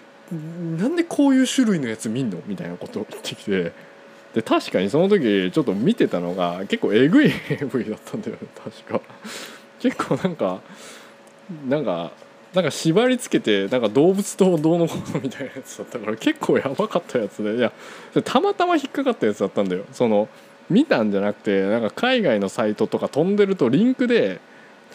[0.78, 3.72] なんでこういう種類のやつ見んの?」みたいなことを言ってきて。
[4.34, 9.00] で確かにその時ちょっと見てたのが結構えぐい AV だったんだよね確か。
[9.80, 10.60] 結構なんか
[11.66, 12.12] なんか
[12.54, 17.72] なんか縛りつけてなんか動物とどうのこうのみたいなやつだったから結構やばかったやつでいや
[18.24, 19.84] たまたま引っかかったやつだったんだよ。
[19.92, 20.28] その
[20.70, 24.40] 見たんじゃなくてなんか海外のサイトとか飛んでるとリンクで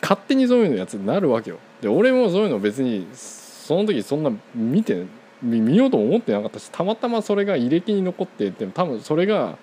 [0.01, 1.57] 勝手にそういうのやつになるわけよ。
[1.81, 5.05] で俺もそういうの別にその時そんな見て
[5.41, 9.57] 見ようと思ってなかったしたまたまそれが履歴に残ってて多分それが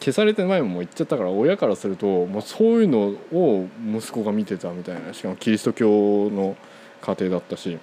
[0.00, 5.12] 消されて前も言っちゃったから親からするともうそういうのを息子が見てたみたいな。
[5.12, 6.56] しかもキリスト教の
[7.00, 7.78] 家庭だったし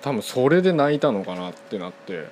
[0.00, 2.26] 多分それで泣いたのかなってなって、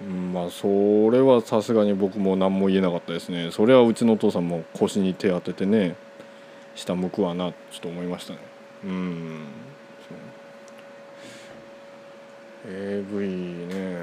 [0.00, 0.66] うん、まあそ
[1.10, 3.50] れはさすがに僕も何も言えなかったですね。
[3.50, 5.96] それはうちのお父さんも腰に手当ててね
[6.76, 8.38] 下向くわなちょっと思いましたね。
[8.84, 9.46] うん
[12.64, 12.68] う。
[12.68, 13.28] AV
[13.66, 13.96] ね。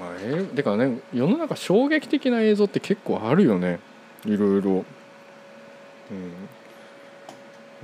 [0.00, 3.78] まあ、えてかね世の中衝撃的な映像って結構あるよね。
[4.24, 4.70] いろいろ。
[4.70, 4.84] うん。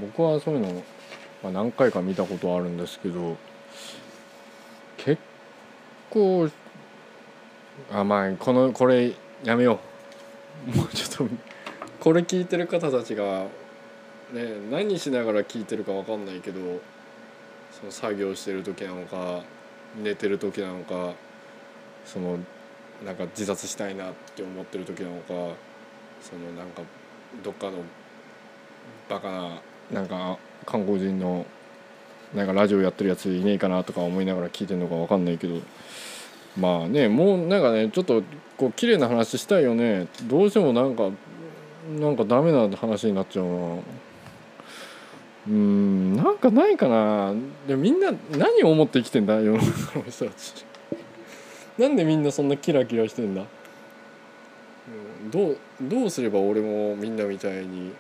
[0.01, 0.83] 僕はそういうの、
[1.42, 3.37] まあ、何回か見たことあるんですけど
[4.96, 5.20] 結
[6.11, 6.51] 構
[7.92, 9.12] あまあこのこれ
[9.44, 9.79] やめよ
[10.66, 10.77] う。
[10.77, 11.35] もうちょっと
[12.01, 13.46] これ聞いてる方たちが
[14.33, 16.81] ね何しながら聞いてるか分かんないけど
[17.70, 19.42] その作業してる時なのか
[20.03, 21.12] 寝てる時なのか
[22.05, 22.38] その
[23.05, 25.55] なんか自殺したいなって思ってる時なのか
[26.20, 26.83] そのなんか
[27.44, 27.79] どっかの
[29.09, 30.38] バカななんか
[30.70, 31.46] 韓国人の
[32.35, 35.61] なんかラジオやってるやついねえかなとか思いながら聞いてるのか分かんないけど。
[36.59, 38.22] まあねもうなんかねちょっと
[38.57, 40.09] こう綺麗な話したいよね。
[40.24, 41.11] どうしてもなんか
[41.98, 43.76] なんかダメな話になっちゃうな。
[45.48, 47.33] うんなんかないかな。
[47.66, 49.35] でみんな何を思って生きてんだ？
[49.37, 50.66] 世の中の人たち。
[51.78, 53.44] なんでみんなそんなキラキラしてんだ、
[55.31, 57.92] どうどうすれば俺もみんなみたいに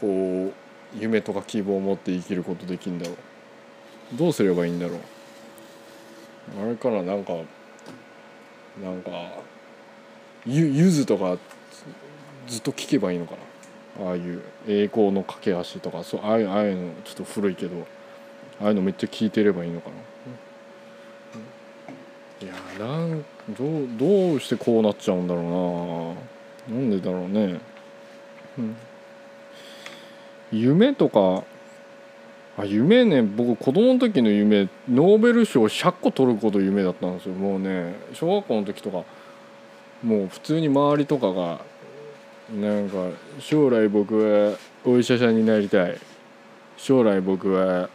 [0.00, 0.52] こう
[0.98, 4.16] 夢とか希望を持って生きることできんだろう。
[4.16, 5.00] どうすればいいんだろう。
[6.62, 7.32] あれからなんか
[8.82, 9.10] なんか
[10.46, 11.38] ゆゆずとか
[12.46, 13.36] ずっと聞けばいいのか
[13.98, 14.08] な。
[14.08, 17.86] ああいう栄光の架け橋とかそうああいうああいうのちょっと古いけど
[18.60, 19.96] ああいうのめっちゃ聞いてればいいのかな。
[22.38, 23.24] いやなん
[23.58, 26.16] どうどうしてこうなっちゃうんだろ
[26.68, 27.58] うななんでだろうね、
[28.58, 28.76] うん、
[30.60, 31.44] 夢とか
[32.58, 37.34] あ夢ね僕子供の時の夢ノーベル賞100個取ること夢だったんですよ。
[37.34, 39.04] もうね小学校の時とか
[40.02, 41.60] もう普通に周りとかが
[42.54, 45.98] なんか将来僕はお医者さんになりたい。
[46.76, 47.88] 将来僕は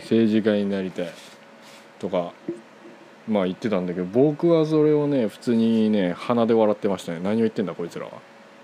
[0.00, 1.10] 政治家になりたい。
[1.98, 2.32] とか
[3.26, 7.20] まあ言ってたんだけど僕はそれをね普通にね鼻で笑ってましたね。
[7.20, 8.12] 何を言ってんだこいつらは。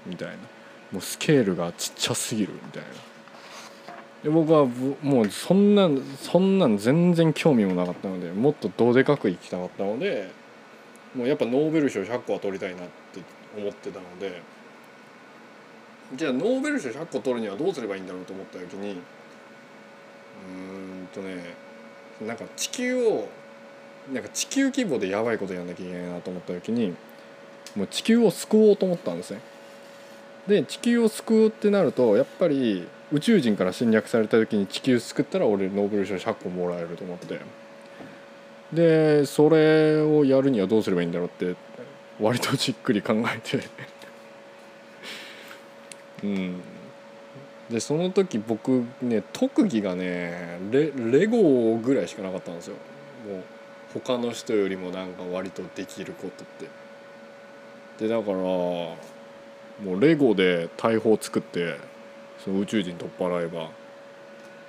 [0.06, 0.34] みたいな。
[0.92, 2.52] もうスケールがちっちゃすぎる。
[2.52, 2.88] みたいな。
[4.22, 4.66] で僕は
[5.02, 5.88] もうそんな
[6.20, 10.30] そんなん全然興味もなかったのでもっとどでかく生きたかったので
[11.14, 13.20] もうやっぱノーベル賞100個は取りたいなって
[13.58, 14.40] 思ってたので
[16.14, 19.00] じゃあノーベル賞100個取るにはどうすればいいんだろうと思った時に
[20.48, 21.54] うんとね
[22.24, 23.28] なんか地球を
[24.12, 26.94] なんか地球規模でやばいことやんなきゃいけないなと思った時に
[27.76, 29.40] もう地球を救おうと思ったんですね。
[30.46, 37.40] で地球を救うってなるとやっぱり宇宙人から侵略された時に地球救ったら俺ノーベル賞100個もらえると思って。
[38.72, 41.54] でそれをやるにはどうすればいいんだろうって
[42.18, 43.60] 割とじっくり考えて。
[46.24, 46.60] うん。
[47.70, 52.76] でその時僕ね特技がねレレゴぐらいしかなかったんですよ。
[53.28, 53.42] もう
[53.92, 56.66] 他の人よりもなんか割とできることって。
[57.98, 58.96] でだからも
[59.84, 61.91] うレゴで大砲作って
[62.44, 63.70] その宇宙人取っ払えば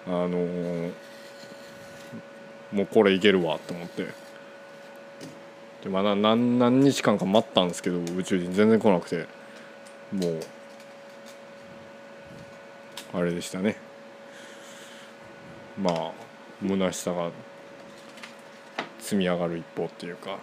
[0.05, 0.91] あのー、
[2.71, 4.07] もうこれいけるわと思って。
[5.83, 9.27] でまだ何何日間か待ったんですけど宇宙人全然来なくて
[10.13, 10.39] もう
[13.13, 13.75] あれでしたね。
[15.77, 16.11] まあ
[16.61, 17.31] 虚しさが
[18.99, 20.37] 積み上がる一方っていうか。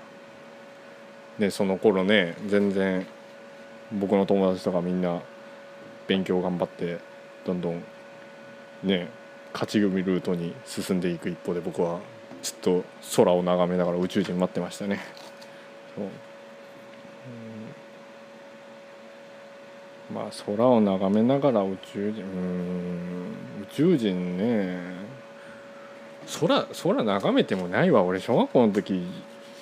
[1.38, 3.06] でその頃ね全然
[3.92, 5.22] 僕の友達とかみんな
[6.06, 6.98] 勉強頑張って
[7.50, 7.82] どんどん
[8.84, 9.08] ね
[9.52, 11.98] 勝ち組ルートに進んでいく一方で僕は
[12.42, 12.84] ずっと
[13.16, 15.00] 空を眺めながら宇宙人待ってましたね。
[15.96, 16.06] そう。
[20.12, 23.62] まあ空を眺めながら宇宙人うん。
[23.62, 24.78] 宇宙人ね。
[26.40, 28.20] 空空眺めてもないわ俺。
[28.20, 29.04] 小学校の時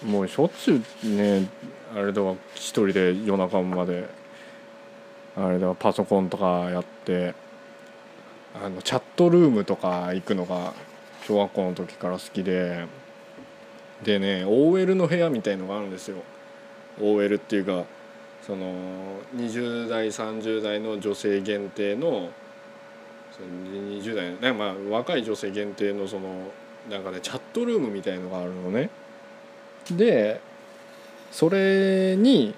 [0.05, 1.49] もうしょっちゅうね
[1.95, 4.09] あれだわ一人で夜中まで。
[5.37, 7.35] あれだわパソコンとかやって。
[8.55, 10.75] あのチャットルームとか行くのが
[11.27, 12.87] 小学校の時から好きで。
[14.03, 16.19] でね OL の部屋みたいのがあるんですよ。
[17.01, 17.85] OL っていうか
[18.47, 18.73] その
[19.37, 22.31] 20代30代の女性限定の
[23.41, 26.51] 20代ねまあ若い女性限定のその
[26.91, 28.91] なんかねチャットルームみたいのがあるのね。
[29.91, 30.41] で
[31.31, 32.55] それに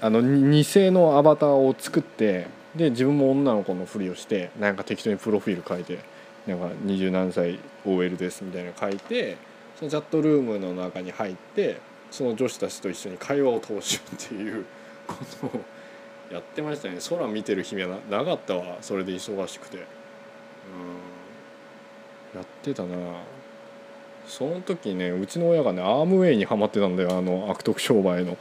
[0.00, 2.46] あの偽のアバターを作って
[2.76, 5.98] で自分も女の子のふりをしてなんか適当にプロフィール書いて
[6.46, 9.36] なんか二十何歳 OL ですみたいなの書いて
[9.78, 14.64] そのチャットルームの中に入ってその女子たちと一緒に会話を通しようっていう
[15.06, 15.60] ことを
[16.32, 16.98] やってましたね。
[17.08, 18.78] 空見てる暇ななかったわ。
[18.80, 19.76] それで忙しくて。
[19.76, 19.82] うん。
[22.34, 22.96] やってたな。
[24.26, 27.16] その時ねうちの親がねアームウェイにはまってたんだよ。
[27.16, 28.36] あの悪徳商売の。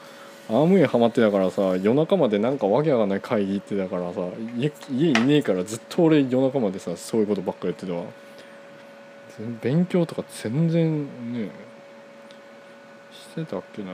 [0.48, 4.22] アームウェイハマってたからさ夜中までなんかわけわかんない会議行ってたからさ
[4.56, 8.04] 家家いねえからずっと俺夜中までさそういうことばっかやってたわ。
[9.62, 11.50] 勉強とか全然ね
[13.12, 13.92] してたっけな。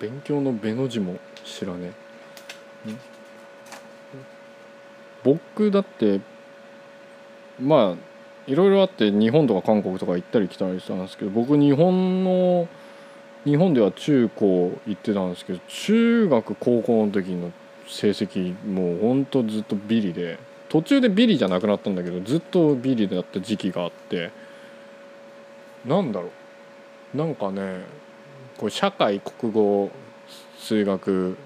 [0.00, 1.92] 勉強の「べ」の字も知らね
[2.88, 2.92] え。
[5.22, 6.20] 僕だって
[7.60, 12.66] まあいろいろあって日本とか韓国とか行ったり来たりしたんですけど僕日本の
[13.44, 17.52] 日本では中高行ってたんですけど中学高校の時の
[17.86, 20.38] 成績もうほんとずっとビリで
[20.70, 24.30] 途中でビリじゃなくなったんだけどずっとビリだった時期があって
[25.84, 26.28] なんだろ
[27.14, 27.16] う。
[27.16, 27.84] なんかね
[28.56, 29.90] こう社会国語
[30.58, 31.36] 数学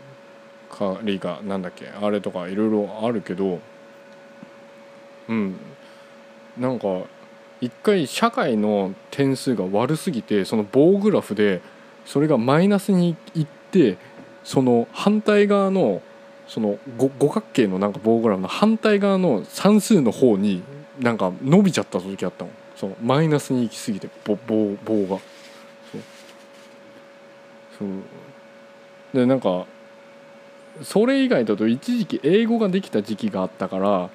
[0.71, 3.59] か理科なんだっけあれとかいろいろあるけど
[5.29, 5.57] うん。
[6.57, 7.03] なんか
[7.61, 11.61] 一回社会の点数が悪すぎてその棒グラフで
[12.05, 13.99] それがマイナスにいって
[14.45, 16.03] その反対側の
[16.47, 20.63] その五角形のなんか棒グラフの反対側の算数の方に
[20.99, 22.51] なんか伸びちゃった時あったの。
[22.75, 25.21] そうマイナスに行き過ぎて棒棒棒が。
[27.79, 27.89] そう。
[29.13, 29.67] でなんか
[30.83, 34.11] それ以外だと一時期英語ができた時期があったから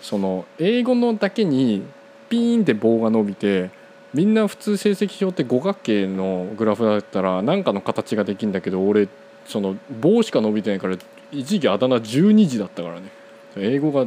[0.00, 1.82] その英語のだけに
[2.28, 3.70] ピーンって棒が伸びて
[4.16, 9.08] みんな普通成績表って五角形のグラフだったら何かの形ができるんだけど俺
[9.44, 10.96] その棒しか伸びてないから
[11.30, 13.10] 一時期あだ名12時だったからね。
[13.56, 14.06] 英語が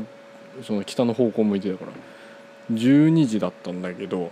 [0.64, 1.92] その北の方向向いてたから。
[2.74, 4.32] 12時だったんだけど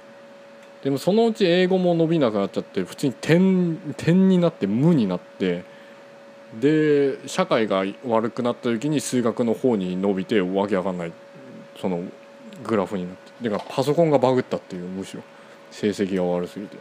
[0.83, 5.63] でもそのうち英語も伸びなくなっちゃって普通に点点になって無になって
[6.59, 11.11] で社会が悪くなった時に数学の方に伸びてわけわかんない
[11.79, 12.03] その
[12.63, 13.49] グラフになって。
[13.49, 15.21] だからパソコンがバグったっていうむしろ。
[15.79, 16.75] 成績が悪すぎて。
[16.75, 16.79] っ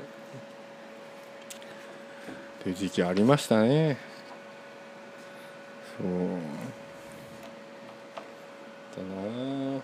[2.63, 3.99] ていう時期ありましたね。
[5.99, 6.09] そう
[8.97, 9.83] だな。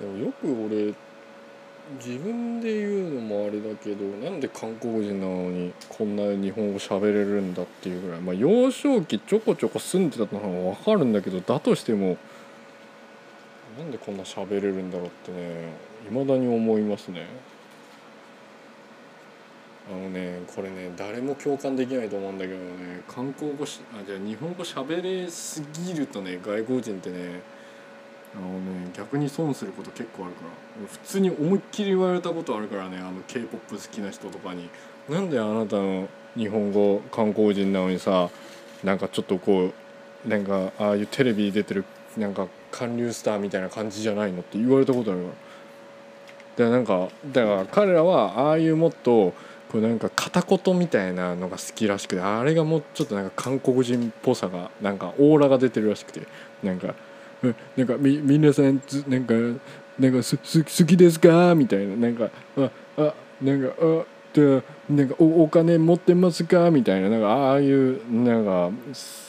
[0.00, 0.92] でもよく俺
[2.04, 8.20] 自分で言うのもあれだけどなんで韓国人なのにこんな日本語喋れるんだっていうぐらい。
[8.20, 12.16] まあ幼少期ちょこちょこ住んでたのは分かるんだけどだとしても
[13.78, 15.72] なんでこんな喋れるんだろうってね
[16.08, 17.26] 未だに思いますね。
[19.88, 27.40] あのねこれね誰も共感できないと思うんだけどね韓国語しあじゃあ日本語喋れすぎるとね外国人ってね
[28.36, 30.68] あのね逆に損すること結構あるから。
[30.88, 34.68] 普通に思いっきり言われたことあるからねあの k p o p 好きな人とかに
[35.08, 38.28] 「なんであなたの日本語観光人なのにさ
[38.84, 39.72] なんかちょっとこ
[40.26, 41.84] うなんかああいうテレビ出てる
[42.18, 45.26] なんか韓流スターみたいな感じじゃないの?」って言われたことあるか
[46.58, 49.32] らでなんかだから彼らはああいうもっと
[49.70, 56.22] こうなんか片言みたいなのが好きらしくてあれがもうちょっとなんか韓国人っぽさがなんかオーラが出てるらしくて
[56.62, 56.94] なんか
[57.42, 59.34] うんなんかみ皆さんつなんか
[59.98, 61.54] なんかすす好きですか？
[61.54, 61.96] みたいな。
[61.96, 66.70] なんかああなんかあでなんかおお金持ってますか？
[66.70, 67.08] みたいな。
[67.10, 68.70] なんかああいうなんか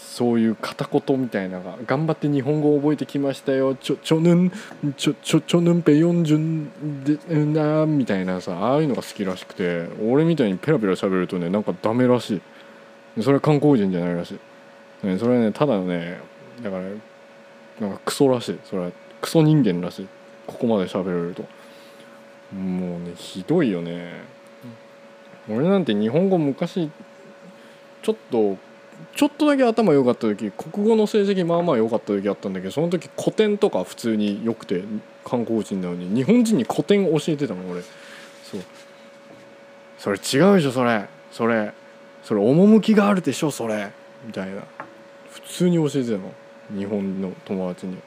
[0.10, 3.76] そういう片言みたいなが頑張って日本語を覚えてきましたよ。
[3.76, 4.52] ちょちょぬん
[4.98, 12.42] ちょちょちょぬんぺよんじゅんでなみたいなさああいうのが好きらしくて俺みたいにペラペラ喋るとねなんかダメらし
[13.18, 13.22] い。
[13.22, 14.38] それは韓国人じゃないらし
[15.04, 16.20] い、ね、それはねただね
[16.64, 16.84] だから
[17.88, 18.60] なんかクソらしい。
[18.66, 18.92] それは
[19.22, 20.08] クソ人間らしい。
[20.48, 21.44] ここまで喋れると。
[22.56, 24.24] もうねひどいよね。
[25.48, 26.90] 俺なんて日本語昔
[28.02, 28.58] ちょっと
[29.16, 34.84] ちょっとだけ頭良かった時国語の成績まあまあ良かった時あったんだけどその時古典とか普通に良くて
[35.26, 37.82] 韓国人なのに日本人に古典教えてたの俺。
[37.82, 38.62] そう。
[39.98, 41.08] それ違うでしょそれ。
[41.32, 41.74] それ。
[42.24, 43.92] それ趣があるでしょそれ。
[44.26, 44.64] みたいな。
[45.32, 46.32] 普通に教えてたの。
[46.76, 47.98] 日本の友達に、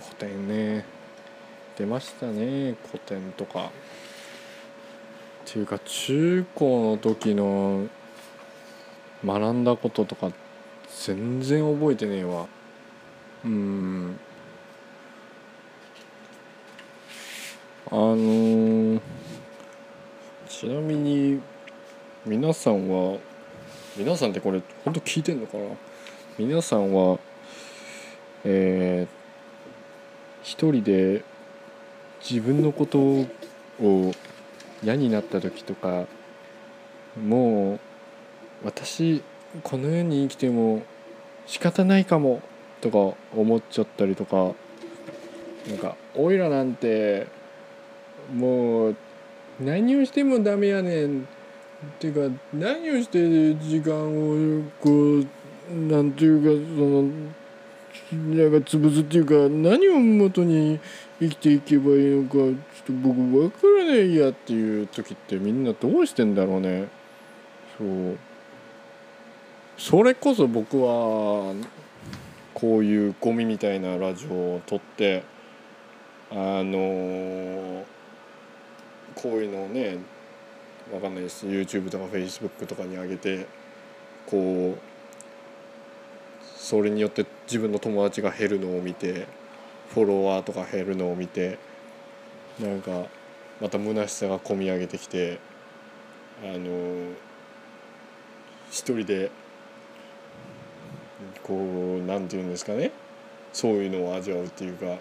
[0.00, 0.84] 古典ね。
[1.76, 3.70] 出ましたね古典とか。
[5.46, 7.88] っていうか中高の時の
[9.24, 10.30] 学んだこととか
[11.04, 12.46] 全然覚えてねえわ。
[13.44, 14.18] うん。
[17.90, 19.00] あのー、
[20.48, 21.40] ちなみに
[22.24, 23.18] 皆さんは
[23.96, 25.64] 皆さんってこれ本当聞いてんのかな？
[26.38, 27.18] 皆さんは
[28.44, 31.22] えー、一人で
[32.28, 33.26] 自分のことを
[34.82, 36.06] 嫌になった時とか
[37.16, 37.80] もう
[38.64, 39.22] 私
[39.62, 40.82] この世に生きても
[41.46, 42.40] 仕方ないかも
[42.80, 44.52] とか思っちゃったりとか
[45.68, 47.26] なんかおいらなんて
[48.34, 48.96] もう
[49.60, 51.24] 何をしてもダメやねんっ
[51.98, 55.26] ていうか何をして時間をこう
[55.74, 57.02] なんていうかその
[58.12, 60.80] なんか潰すっていうか何をもとに
[61.20, 62.54] 生きていけばいいのかちょっ
[62.86, 63.58] と僕分か
[63.92, 66.88] らないやっていう時ってみんなどうしてんだろうね。
[67.78, 68.18] そう。
[69.78, 71.54] それこそ僕は
[72.54, 75.24] こういうゴミみたいなラジオを撮って
[76.30, 77.84] あの
[79.14, 79.98] こういうのをね
[80.92, 81.46] わかんないです。
[81.46, 83.46] YouTube とか Facebook とかに上げて
[84.26, 84.92] こう
[86.56, 89.26] それによって自分の友達が減るのを見て
[89.90, 91.58] フォロワーとか減るのを見て
[92.60, 93.06] なんか
[93.62, 95.38] また虚しさがこみ上げてきて
[96.42, 97.12] あの
[98.72, 99.30] 一人で
[101.44, 102.90] こうなんて言うんですかね。
[103.52, 104.86] そういうのを味わうっていうか。
[104.86, 104.98] ね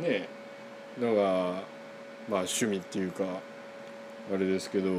[0.00, 0.28] え。
[1.00, 1.22] のが
[2.28, 3.24] まあ趣味っていうか
[4.32, 4.90] あれですけど。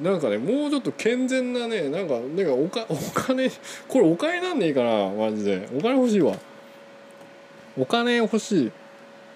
[0.00, 3.50] なんかねもうちょっと健全なねなんかなんかおかお金
[3.86, 5.68] これお金なんねえかなマジで。
[5.76, 6.36] お金欲しいわ。
[7.76, 8.72] お金欲しい。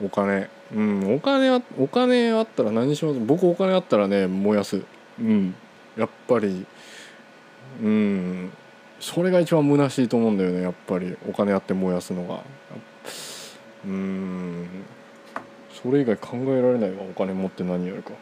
[0.05, 0.49] お金。
[0.75, 3.21] うんお金あお金あったら何します？
[3.21, 4.83] 僕お金あったらね燃やす。
[5.21, 5.55] うん。
[5.97, 6.67] やっぱり。
[7.83, 8.51] うん。
[8.99, 11.17] それが一番虚しいと思うんだよねやっぱり。
[11.29, 12.41] お金あって燃やすのが。
[13.85, 14.67] うん。
[15.83, 18.13] それ以外考えられないわお金持って何やるか。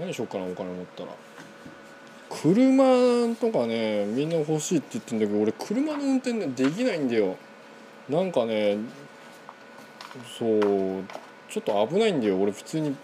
[0.00, 1.10] 何しようかなお金持ったら。
[2.30, 7.36] 車とかねみんな欲しいって言ってんだけど俺車の運転できないんだよ。
[8.08, 8.78] なんかね
[10.38, 11.04] そう
[11.48, 12.40] ちょっと危ないんだよ。
[12.40, 12.96] 俺普通に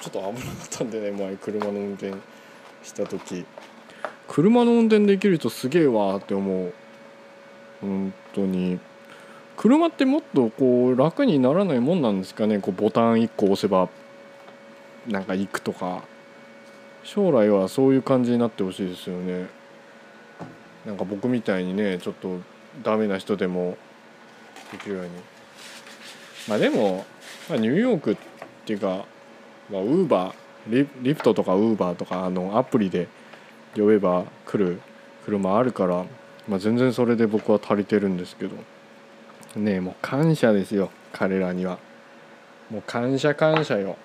[0.00, 2.12] ちょっと危なかったんでね前車の運転
[2.82, 3.44] した時。
[4.26, 6.74] 車の運転できる人すげえわって思う。
[7.80, 8.78] 本当に。
[9.56, 12.58] 車ってもっとこう楽にならないもんなんですかね。
[12.58, 13.88] こうボタン1個押せば
[15.06, 16.02] なんか行くとか。
[17.04, 19.46] 将来はそういう感じになってほしいですよね。
[20.84, 22.40] なんか僕みたいにねちょっと
[22.82, 23.78] ダメな人でも
[24.72, 25.10] できるように。
[26.48, 27.04] まあでも、
[27.48, 28.16] まあ、ニューヨークっ
[28.64, 29.04] ていうか
[29.70, 30.34] まあウーバー
[30.68, 33.08] リリフトとかウーバーとかあのアプリで
[33.76, 34.80] 呼べば来る
[35.24, 36.04] 車あるから、
[36.48, 38.56] まあ、全然それで僕は足りてるんですけど。
[39.56, 41.78] ねえもう感謝ですよ彼らには。
[42.70, 43.96] もう感謝感謝よ。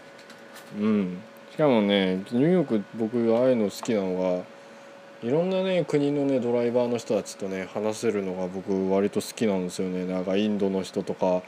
[0.80, 1.22] うん。
[1.52, 4.44] しかもねニューヨーク僕ああいうの好きなのが
[5.24, 10.06] いろんなね国のねドライバーの人たちとね話せるのが僕割と好きなんですよね。
[10.06, 11.42] なんかインドの人とか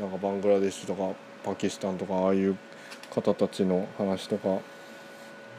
[0.00, 1.14] なんかバングラデシュとか
[1.44, 2.56] パキスタンとかああいう
[3.10, 4.58] 方たちの話とか。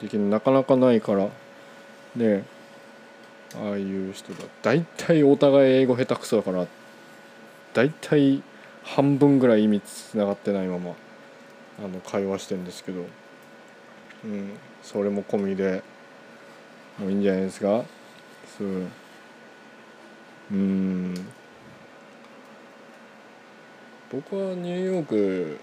[0.02, 1.30] できるなかなかないから。
[2.16, 2.44] で
[3.56, 6.68] ああいう人だ大体お互い英語下手くそだから
[7.74, 8.44] 大体
[8.84, 10.96] 半分ぐらい意味つながってないまま
[11.80, 13.06] あの会話してるんですけど。
[14.26, 14.52] うん
[14.84, 15.82] それも込みで
[17.00, 17.84] もういいんじゃないですか？
[18.58, 18.68] そう。
[20.52, 21.14] うん。
[24.12, 25.60] 僕はニューヨーク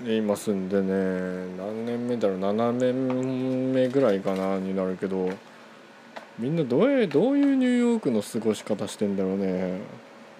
[0.00, 0.92] に今住んでね
[1.56, 5.30] 何年目だろう？7年目ぐらいかなになるけど
[6.38, 9.78] みんなどうどういうニューヨークの過ごし方してんだろうね。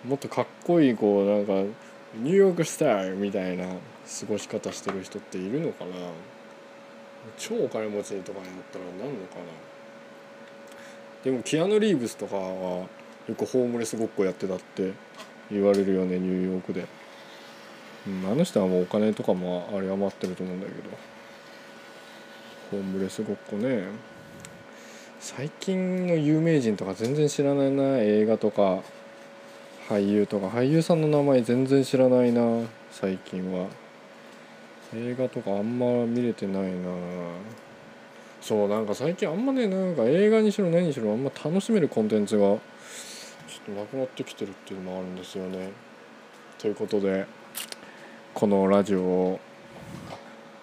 [0.04, 1.52] もっとかっこいいこうなんか
[2.22, 3.72] ニューヨークスタイルみたいな過
[4.28, 5.92] ごし方してる人っているのかな？
[7.38, 9.65] 超お金持ちとかになったらなんのかな？
[11.26, 12.86] でもキアヌ・リーブスとかは
[13.26, 14.92] よくホームレスごっこやってたって
[15.50, 16.86] 言われるよねニューヨークで、
[18.06, 21.16] うん、あの人はもうお金とかもあれ余ってると思うんだけど。
[22.70, 23.86] ホームレスごっこね。
[25.18, 27.98] 最近の有名人とか全然知らないな。
[27.98, 28.82] 映画とか
[29.88, 30.46] 俳優とか。
[30.46, 32.62] 俳優さんの名前全然知らないな
[32.92, 33.66] 最近は。
[34.94, 36.90] 映画とかあんま見れてないな。
[38.46, 42.60] そうなんか最近あんまねなんか映画にしろ何にしろあんま楽しめるコンテンツがちょっ
[43.66, 45.72] となくなってきてるっていうのもあるんですよね。
[46.56, 47.26] ということで
[48.34, 49.40] このラジオを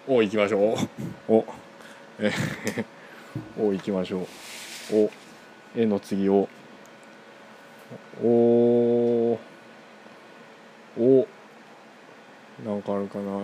[0.08, 0.78] を行きましょ
[1.28, 1.32] う。
[1.32, 1.44] お
[2.20, 2.32] え
[3.60, 4.26] を行きましょう。
[4.96, 5.10] お
[5.76, 6.48] えの次を。
[8.24, 9.38] お
[10.98, 11.26] お
[12.64, 13.40] なんかあるかな。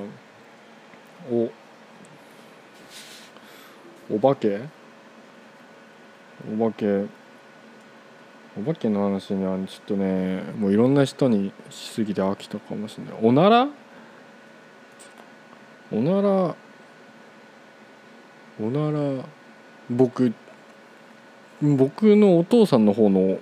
[1.30, 1.51] お
[4.12, 4.61] お化け？
[6.52, 7.04] お化け。
[8.58, 13.14] お化けの話にはちょっとねもういろんな人にしすぎて飽きたかもしれない。
[13.22, 13.68] おなら？
[15.92, 16.56] おなら？
[18.61, 19.24] おなら？
[19.88, 20.32] 僕
[21.62, 23.38] 僕のお父さんの方の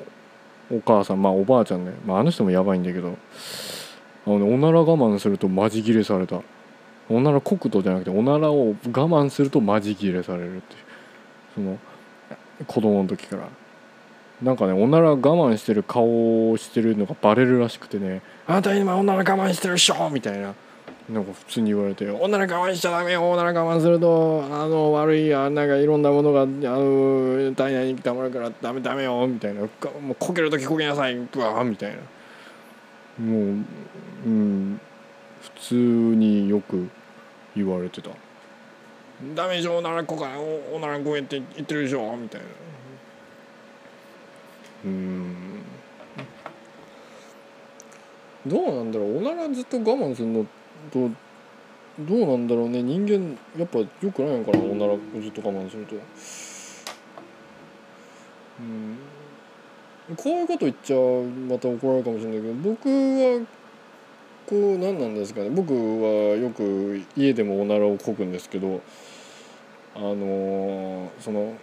[0.70, 3.16] お母さんまあおばあちゃんね、まあ、あの人もやばいんだけど。
[4.26, 6.42] あの、ね、おなら我慢するとマジギレされた。
[7.10, 10.80] おなら国土じゃなくておならを我慢するとマジギレされるっていう。
[11.54, 11.78] その
[12.66, 13.48] 子供の時から。
[14.42, 20.54] なんかねおなら我慢してる顔をしてるのがバレるらしくてね「あなた今おなら我慢してるっしょ!」みたいな。
[21.10, 23.28] なんか普通に言われて「おなら我慢しちゃダメよ！
[23.28, 29.62] おなら我慢するとあの悪いやなんかいろんなものがあの体内にたまるからダメダメよ」みたいな
[30.00, 31.64] 「もうこける時こけなさい」ブワー！
[31.64, 31.90] みたい
[33.18, 33.24] な。
[33.24, 33.40] もう
[34.24, 34.80] うん。
[35.40, 36.88] 普通によく
[37.58, 38.10] 言われてた
[39.34, 42.46] 「ダメでしょおならこかおおならごめんって言ってるでしょ」みたいな。
[44.84, 45.34] うん。
[48.46, 50.46] どうなんだろうおならずっと我慢するの
[50.92, 51.10] と
[51.98, 52.82] どうなんだろうね。
[52.82, 55.96] 人間やっぱ良くないのかなおならずっと我慢すると。
[58.60, 58.98] うん。
[60.16, 63.46] こういうこと言っちゃまた怒られるかもしれないけど僕は
[64.48, 65.50] こ何なんですかね。
[65.50, 68.80] 僕はよく家でもおならをこくんですけど
[69.94, 71.54] あのその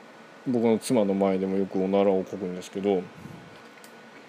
[0.45, 3.01] 僕の妻の前でもよくおならをこくんですけど、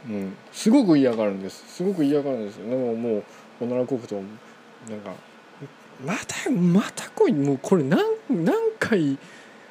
[0.09, 1.64] うん、すごく嫌がるんです。
[1.68, 2.70] すごく嫌がるんですよ。
[2.70, 3.24] でももう
[3.61, 5.12] おならこくとなんか
[6.02, 7.32] 「またまた来い。
[7.34, 8.00] もうこれ何
[8.30, 9.18] 何回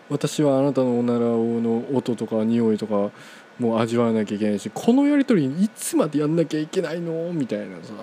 [0.09, 3.11] 私はあなたのおならの音とか匂いとか
[3.57, 7.33] もう味わわなきゃいけないしこのやり取りいつまでやんなきゃいけないの？
[7.33, 7.93] みたいなさ。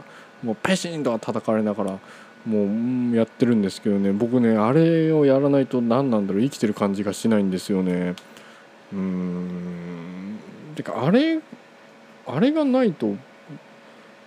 [0.43, 1.99] もうペシンと叩かれながら
[2.45, 2.65] も
[3.13, 4.13] うやってるんですけどね。
[4.13, 8.15] 僕ねあれをやらないと何なんだろう生きてる感じがしないんですよね。
[8.93, 10.39] うーん。
[10.75, 11.41] てかあれ
[12.27, 13.15] あれがないと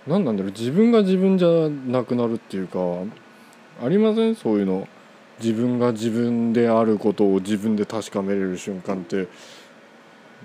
[0.06, 0.52] 何なんだろう。
[0.52, 2.78] 自分が自分じゃなくなるっていうか
[3.84, 4.34] ありません？
[4.34, 4.88] そういうの。
[5.38, 9.28] 自分が自分であることを自分で確かめれる瞬間って。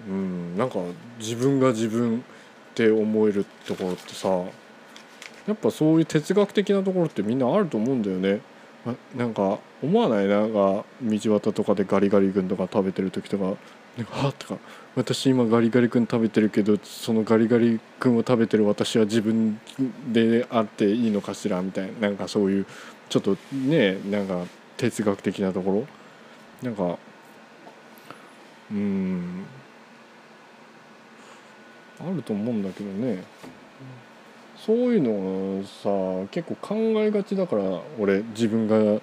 [0.09, 0.57] うん。
[0.57, 0.79] なんか
[1.19, 2.21] 自分が自分っ
[2.73, 4.27] て思えるところってさ
[5.47, 8.41] やっぱそういう哲学的なところってみんなあると思うんだよね。
[9.15, 13.55] なんか思わないなんか道端とかでガリガリ君とか食べてる時とか
[13.95, 14.57] 「なんかは」とか
[14.95, 19.59] 「私今ガリガリ君食べてるけどそのガリガリ君を食べてる私は自分
[20.11, 22.65] であっていいのかしら」みたいななんかそういう
[23.07, 24.45] ちょっとねなんか
[24.77, 26.01] 哲学的なところ。
[26.63, 26.97] なんか
[28.71, 29.45] うん。
[31.99, 33.23] あると思うんだけどね。
[34.65, 35.89] そういうのさ
[36.31, 39.01] 結構考えがちだから俺自分が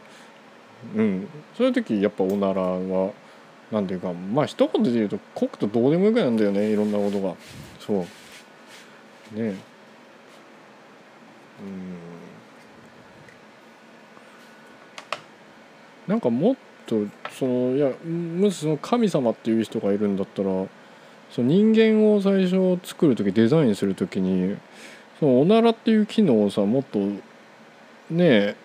[0.94, 1.28] うん。
[1.56, 3.12] そういう時やっぱおならは
[3.72, 7.34] なんていうかまあ一言で言うとコくとどうでもよくなんだよねいろんなことが。
[7.80, 9.38] そう。
[9.38, 9.56] ね
[11.60, 11.98] うん。
[16.06, 16.56] なんかもっ
[16.86, 20.48] とそのいやもしその神様っていう人がいるんだったら
[21.30, 24.56] その人間を最初作る時デザインする時に
[25.18, 27.20] そのおならっていう機能をさもっとね
[28.10, 28.56] え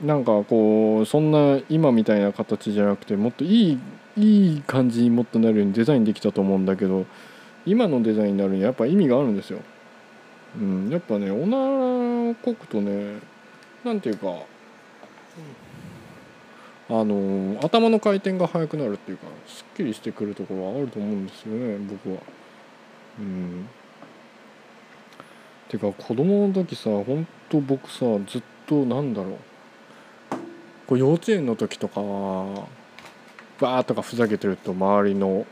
[0.00, 3.78] なんかこうそんな今みたいな形じゃなくてもっといい
[4.16, 7.06] いい感じにもっとなるようにデザインできたと思うんだけど
[7.64, 9.60] 今のデザインになるにはやっぱ意味があるんですよ。
[10.56, 13.20] うん、やっぱねおならをこくとね
[13.84, 14.42] なんていうか
[16.90, 22.20] あの頭の回転が速くなるっていうかすっきりしてくるところはあると思うんですよね僕は。
[23.18, 23.68] うん
[25.72, 29.34] てか子供の時さほんと僕さずっとなんだろう。
[30.86, 32.66] こう幼稚園の時とかは
[33.58, 35.46] バーとかふざけてると周りの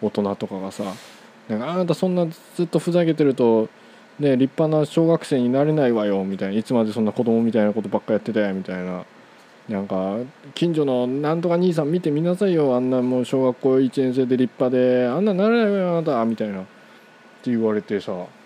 [0.00, 0.84] 大人とかがさ
[1.48, 3.68] 「なんかあなたそんなずっとふざけてると
[4.18, 9.04] ね立派な小学生になれないわよ」みたいな「いつまでそんな子供みたいなことばっかやってたよ」みたいな。
[9.68, 10.16] なんか
[10.54, 16.62] 近所のなんとか兄さん見てみなさいよあんなもう小学校1年生で立派であんななれないわよあなたみたいな。
[16.62, 16.64] っ
[17.42, 18.39] て言われてさ。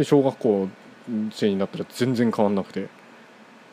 [0.00, 0.68] で小学校
[1.30, 2.88] 生になったら全然変わんなくて。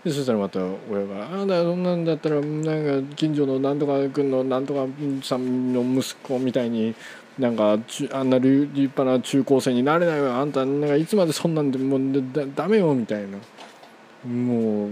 [0.03, 4.85] でそしたらまた親が「あんだそんなんだったらなんか近所のなんとか君のなんとか
[5.23, 6.93] さんの息子みたいに
[7.39, 7.79] なんか
[8.11, 10.39] あんな立派な中高生になれないわ。
[10.39, 13.37] あんたなんかいつまでそんなんでもうだダメよ」みたいな。
[14.29, 14.91] もう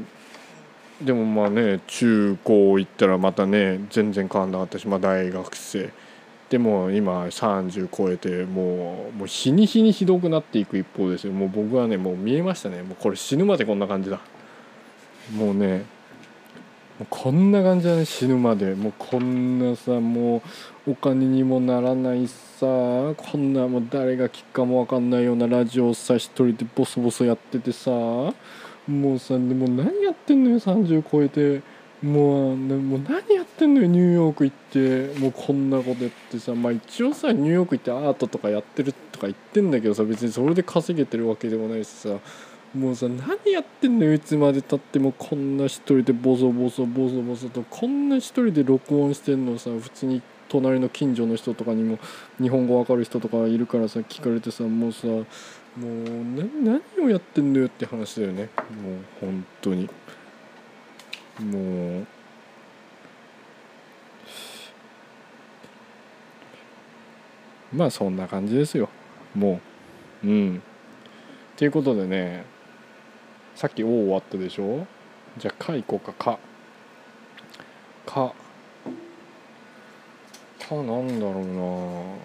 [1.01, 5.91] でもまあね中高行ったらまたね全然変わんなかったし、まあ、大学生。
[6.49, 11.33] でも今30超えてもうもう日に日にひどくなっていく一方ですよ。
[11.33, 12.83] もう僕はねもう見えましたね。
[12.83, 14.19] もうこれ死ぬまでこんな感じだ。
[15.35, 15.79] もうね
[16.99, 18.05] もうこんな感じだね。
[18.05, 18.75] 死ぬまで。
[18.75, 20.43] もうこんなさも
[20.85, 22.35] うお金にもならないさ。
[22.61, 27.89] こんなもう誰が聞くかも分かんないようなラジオをさ一人でボソボソやっててさ。
[27.91, 28.33] も
[29.15, 31.63] うさでも何やってんのよ30超えて。
[32.01, 36.53] もうなもう何やってんのよニューヨーク行ってもうこんなことやってさ。
[36.53, 42.09] まあ一応さニューヨーク行ってアートとかやってるとか言ってんだけどさ別にそれで稼げてるわけでもないしさ。
[42.73, 49.69] もうさ何やってんのよいつまでたってもこんな一人でボソボソボソボソとこんな一人で録音してんのさ。
[49.69, 51.97] 普通に隣の近所の人とかにも
[52.39, 55.23] 日本語わかる人とかいるからさ聞かれてさもうさも
[55.83, 55.87] う
[56.35, 58.49] な何をやってんのよって話だよね。
[58.83, 59.89] もう本当に。
[61.39, 62.05] もう
[67.73, 68.89] まあそんな感じですよ。
[69.33, 69.59] も
[70.23, 70.27] う。
[70.27, 70.61] うん。
[71.57, 72.45] ということでね
[73.55, 74.85] さっき「お」終わったでしょ？
[75.37, 76.39] じゃあ「か」いこうか「か」
[78.05, 78.33] 「か」
[80.59, 82.17] 「か」なんだろうな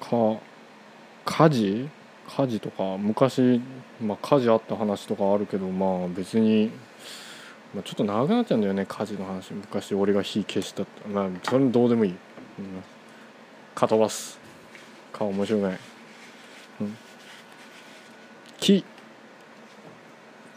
[0.00, 0.40] か」
[1.24, 1.88] 「家事」
[2.28, 3.60] 火事とか昔、
[4.00, 6.70] まあ、火事あった話とかあるけどまあ別に、
[7.74, 9.52] まあ、ちょっと長くなっちゃうんだよね火事の話。
[9.54, 12.18] 昔俺が火消したまあそれどうでもいい、うん、
[13.74, 14.38] か飛ばす。
[15.12, 15.78] 顔面白くない、
[16.82, 16.96] うん、
[18.60, 18.84] 木。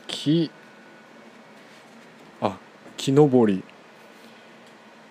[0.07, 0.51] 木。
[2.41, 2.57] あ
[2.97, 3.63] 木登り。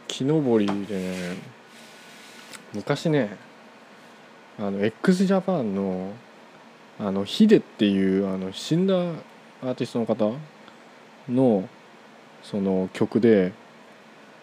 [0.07, 1.37] 木登りでね
[2.75, 3.37] 昔ね
[4.59, 6.13] あの x ジャパンの
[7.01, 10.33] あのヒデっていうあの死んだアーティストの方
[11.31, 11.67] の
[12.43, 13.53] その曲で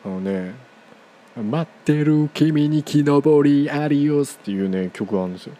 [0.04, 0.56] あのね
[1.38, 5.54] 「待ってる君に木登りアディオス」っていうね曲があるんですよ。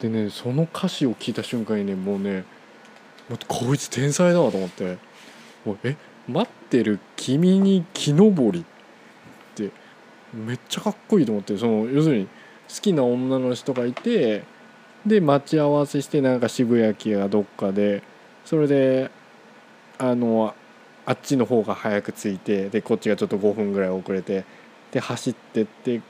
[0.00, 2.44] でねその歌詞を聞いた瞬間にねもうね
[3.46, 4.96] こいつ天才だわと思って
[5.66, 5.96] もうえ
[6.26, 8.64] 待ってる君に木登りっ
[9.54, 9.70] て
[10.32, 14.44] めっちゃかっこいいと思ってその要するに好きな女の人がいて
[15.06, 18.02] で待ち合わせしてなんか渋谷駅がどっかで
[18.44, 19.10] それで
[19.98, 20.54] あの
[21.06, 24.44] あっちの方が早く着いてでこっちがちょっと5分ぐらい遅れて
[24.92, 26.00] で走ってって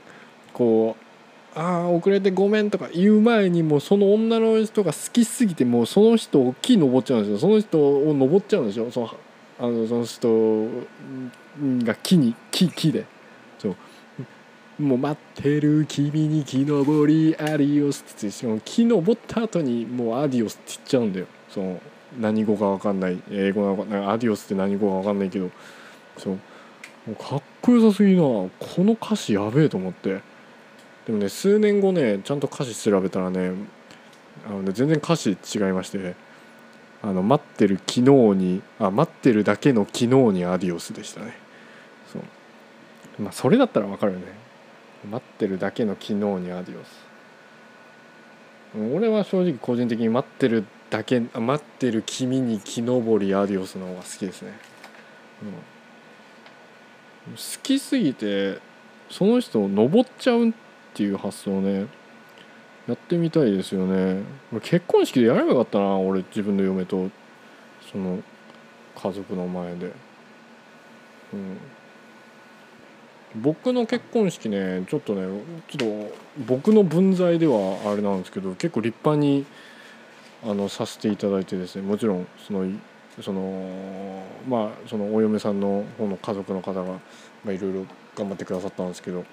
[0.52, 1.04] こう
[1.58, 7.38] 「ああ遅れてごめん」とか言う前にもうその女の人が好きすぎてもうその人を木登っちゃうんですよ。
[7.38, 9.10] その人を登っちゃうんでしょその
[9.60, 10.66] あのその人
[11.84, 13.04] が木に木木で。
[14.78, 21.80] もう待ってる君に木登りアディオスって言って木登った後にもうアディオスって言っちゃうんだよその
[22.16, 23.22] 何語か分かんない。
[23.30, 25.50] 英語なのかアディオスって何語か分かんないけど。
[26.16, 26.38] そう。
[27.16, 28.22] かっこよさすぎな。
[28.22, 30.20] この歌詞やべえと思って。
[31.06, 33.52] でもね数年後ねちゃんと歌詞調べたらね
[34.46, 36.14] あのね全然歌詞違いまして
[37.02, 41.34] あの待ってる昨日にあ待ってるだけの昨日にアディオスでしたね。
[42.12, 43.22] そう。
[43.22, 44.26] まあそれだったら分かるよね。
[45.04, 47.08] 待ってるだけの昨日にアディオス
[48.94, 54.52] 俺は正直個人的に待ってるだけ待ってる君に木登りアディオスの方が好きですね、
[57.26, 58.58] うん、好きすぎて
[59.10, 60.52] その人を登っちゃうっ
[60.94, 61.86] ていう発想ね
[62.88, 64.22] やってみたいですよね。
[64.62, 67.10] 結婚式でやればよかったな俺自分の嫁と
[67.92, 68.22] その
[68.96, 69.92] 家族の前で。
[71.34, 71.58] うん。
[73.36, 75.26] 僕の結婚式ねちょっとね
[75.68, 76.16] ちょっと
[76.46, 79.44] 僕の分際ではあれなんですけど結構立派に
[80.44, 82.66] あのさせていただいてですねもちろんその
[83.20, 89.24] そのまあそのお嫁さんの方の家族の方がいろいろ頑張ってくださったんですけど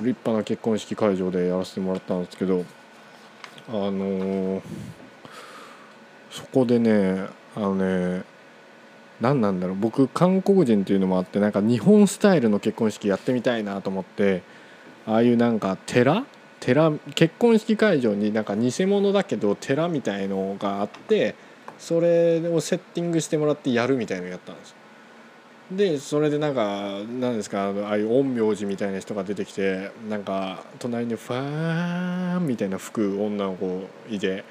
[0.00, 2.64] 立派な結婚式会場でやらせてもらったんですけど
[3.68, 4.62] あの、
[6.30, 8.24] そこでねあのね
[9.20, 9.76] 何なんだろう。
[9.76, 14.42] 僕韓国人っていうのもあってなんか日本スタイルの結婚式やってみたいなと思って
[15.06, 16.24] ああいうなんか寺？
[16.60, 16.92] 寺？
[17.14, 21.34] 結婚式会場になんか偽物だけど寺みたいのがあって
[21.78, 24.70] それをセッティングしてもらってやるみたいのやったんです。
[24.70, 24.76] よ。
[25.72, 34.44] でそれでなんか何ですかああいう陰陽師みたいな人が出てきてなんか隣にファーンみたいな服女の子いて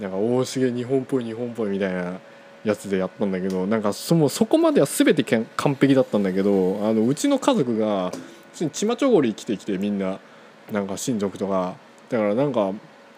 [0.00, 2.18] なんかおおすげえ日本っぽい日本っぽいみたいな
[2.66, 8.10] やつでやったんだけどなんかそもそこまでは全てけん完璧だったんだけどあのうちの家族が
[8.52, 10.18] ちまちょごり来てきてみんな
[10.72, 11.76] なんか親族とか
[12.10, 12.72] だからなんか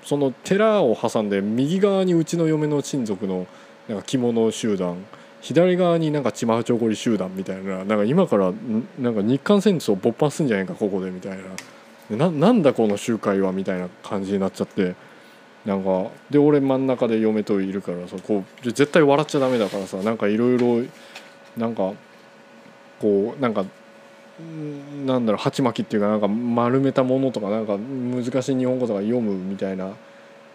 [0.05, 3.46] その寺を挟んで右側にうちの嫁の親族の
[3.88, 5.07] なんか着物集団
[5.40, 8.53] 左側になんかちまちょごり集団みたいななんか今から
[8.99, 11.38] なんか日韓戦争勃発すんじゃないかここでみたい
[12.11, 15.07] なななんだこの集会はみたいな感じになっちゃって。
[15.64, 20.84] なんかで俺真ん中で嫁といるからさこう絶対笑っちゃダメだからさなんかいろいろ
[21.56, 21.92] なんか
[23.00, 23.64] こうなんか
[25.04, 29.90] なんだろう鉢巻きっていうかなんか丸めたものとかなんか難しい日本語とか読むみたいな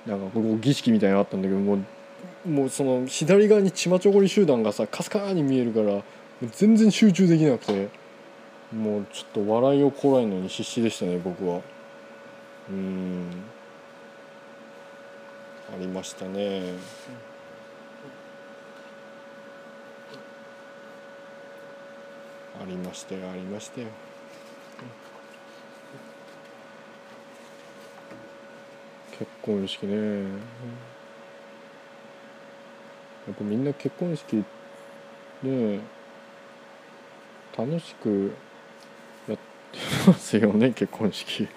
[0.06, 6.02] なんかこう儀式みたいなのあったんだけどもうもうその左側にちまちょごり集団がさかすかに見えるから
[6.52, 7.90] 全然集中できなくて
[8.74, 11.62] もうちょっと笑いをこらえるのに必死でしたね僕は
[12.70, 13.53] うん。
[15.74, 16.74] ありましたね。
[22.62, 23.88] ありましたよありましたよ。
[29.18, 30.22] 結婚式ね
[33.28, 34.44] やっぱみんな結婚式
[35.44, 35.80] ね
[37.58, 38.34] 楽しく
[39.28, 39.38] やっ
[39.72, 41.48] てますよね結婚式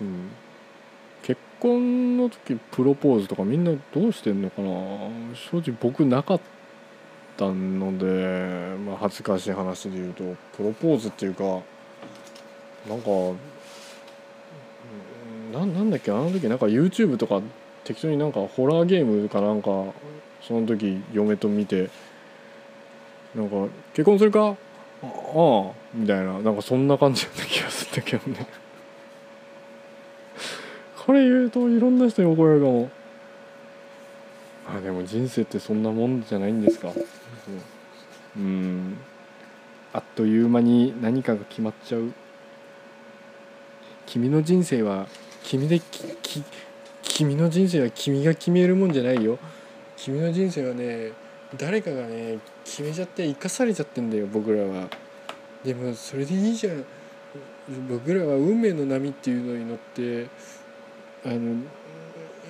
[0.00, 0.30] うん
[1.28, 4.68] 結婚の時プロポーズとかみんなどうしてんのかな？
[5.34, 6.40] 正直僕なかっ
[7.36, 10.24] たので、まあ、恥ずかしい話で言うと
[10.56, 11.44] プロポーズっていうか
[12.88, 13.10] なんか
[15.52, 16.10] ななんだっけ？
[16.10, 17.42] あの時なんか YouTube とか
[17.84, 19.68] 適当になんかホラーゲームかなんか
[20.40, 21.90] その時嫁と見て
[23.34, 24.56] なんか「結婚するか？
[25.02, 28.46] ああ」みたいななんかそんな感じだった気がするんだけどね。
[31.08, 32.90] これ言うといろんな人に怒られるかも。
[34.76, 36.92] あでも人生ってそんなもんじゃないんですか。
[38.36, 38.98] うん。
[39.94, 42.12] あっという間に何かが決まっちゃう。
[44.04, 45.06] 君の人生は
[45.44, 46.44] 君でき
[47.02, 49.38] 君の人生は君が決めるもんじゃないよ。
[49.96, 51.12] 君の人生はね
[51.56, 54.90] 誰かがね決めちゃって生かされちゃってんだよ僕らは。
[55.64, 56.84] でもそれでいいじゃん。
[57.88, 60.26] 僕らは運命の波っていうのに乗って
[61.24, 61.62] あの、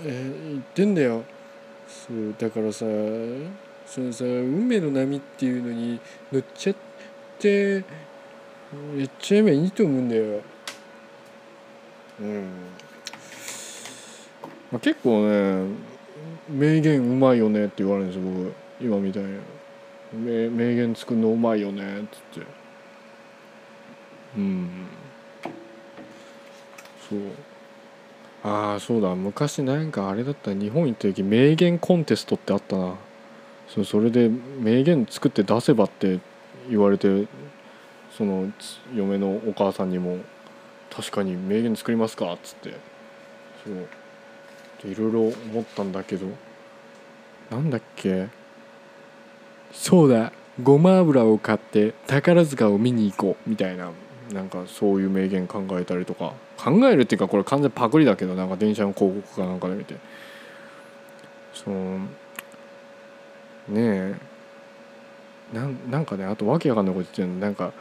[0.05, 1.25] えー、言ってんだよ。
[1.89, 2.85] そうだからさ
[3.87, 5.99] そのさ運命の波っていうのに
[6.31, 6.77] 乗っちゃっ
[7.39, 10.43] てやっちゃえばいいと思うんだよ。
[12.21, 12.49] うん。
[14.71, 15.65] まあ、結構ね
[16.51, 18.55] 名言うまいよねって言われるんですよ僕。
[18.81, 19.29] 今みたいな
[20.13, 22.05] 名名言作るのうまいよねっ
[22.35, 22.47] つって。
[24.37, 24.87] うん。
[27.09, 27.21] そう。
[28.45, 29.15] ああそうだ。
[29.15, 30.53] 昔なんかあれだった。
[30.55, 32.95] 日本行った時名言コンテストってあったな。
[33.69, 34.31] そそれで
[34.61, 36.21] 名言作って出せばって
[36.71, 37.27] 言われて
[38.17, 38.51] その
[38.95, 40.19] 嫁のお母さんにも
[40.91, 42.71] 「確かに名言作りますか」っつって。
[43.65, 44.91] そう。
[44.91, 46.27] いろいろ思ったんだけど。
[47.51, 48.29] なんだっけ？
[49.73, 50.33] そうだ。
[50.63, 53.51] ごま油を買って宝塚を見に行こう。
[53.51, 53.91] みたいな。
[54.33, 59.97] なんかそういう名言考えたりとか考えるっていうかこれ完全パクリだけどなんか電車の広告かなんかで見て。
[61.55, 62.07] そのね
[63.77, 64.15] え
[65.53, 67.35] なんなんかねあとわけわかんないこと言ってるの。
[67.41, 67.73] なんか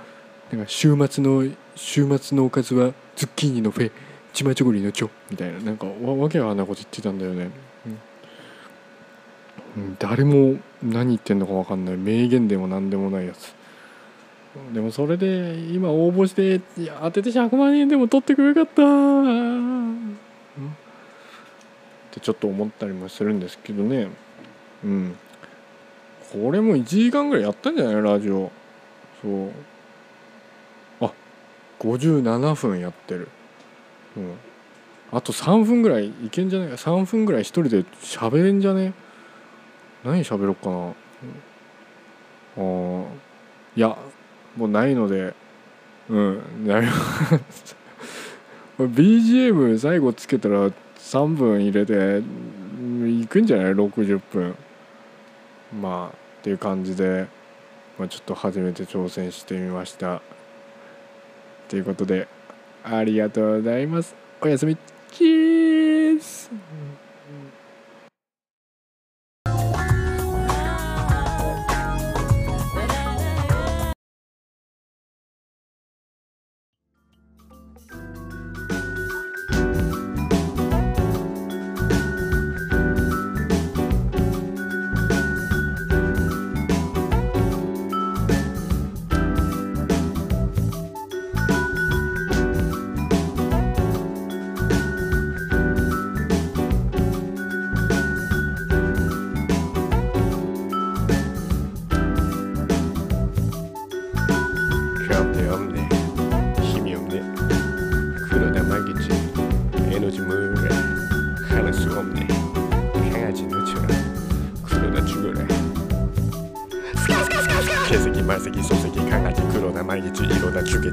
[0.52, 1.46] なんか週末の
[1.76, 3.92] 週末のおかずはズッキーニのフェ
[4.34, 5.10] チマチョゴリのチョ。
[5.30, 5.60] みたいな。
[5.60, 7.50] なんかわわけわかんないこと言ってたんだよね、
[9.76, 11.98] うん、誰も何言ってんのかわかんない。
[11.98, 13.54] 名言でも何でもないやつ。
[14.74, 16.60] でもそれで今応募して
[17.02, 18.82] 当てて100万円でも取ってくれよかった。
[18.82, 18.86] っ
[22.12, 24.10] てちょっと思ったりもするんですけどね。
[24.84, 25.16] うん。
[26.32, 28.02] これも1時間ぐらいやったんじゃない？
[28.02, 28.52] ラジオ。
[29.22, 29.50] そう。
[31.06, 31.12] あ
[31.80, 33.30] 57分やってる。
[34.18, 34.34] うん。
[35.12, 36.70] あと3分ぐらいいけんじゃない？
[36.70, 38.94] か3分ぐらい一人で喋れんじゃね？
[40.04, 40.94] 何喋ろっかな。
[42.60, 43.06] あ
[43.76, 43.96] いや
[44.58, 45.34] もうないので
[46.10, 46.88] うんなる
[48.78, 52.22] BGM 最後つけたら3分入れて
[53.24, 54.56] いくんじゃない？60分。
[55.82, 57.28] まあっていう感じで、
[57.98, 60.22] まあ、ちょっと初めて挑戦してみました。
[61.70, 62.28] ということで
[62.84, 64.16] ありがとうございます。
[64.42, 64.78] おやすみ。
[65.12, 66.50] チーズ。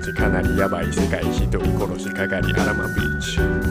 [0.05, 3.63] ちかなりやばい世界一人殺しかかりアラマビーチ。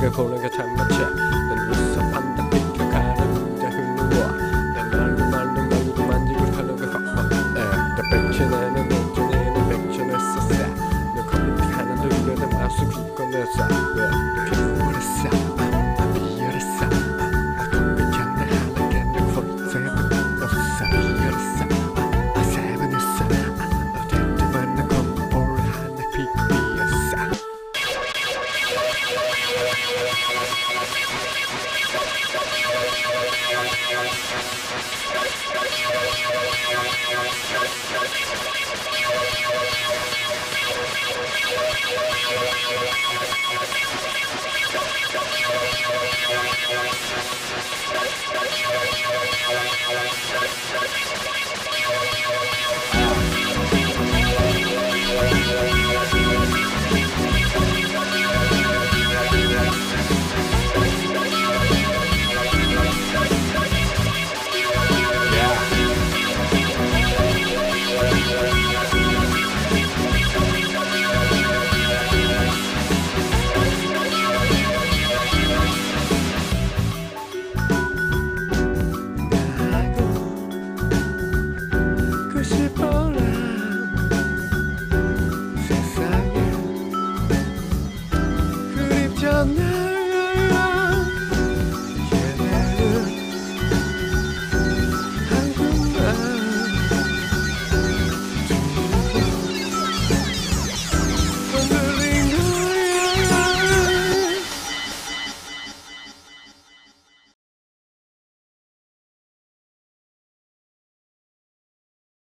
[0.00, 1.12] 那个口那个 time my check，
[1.48, 1.87] 等不。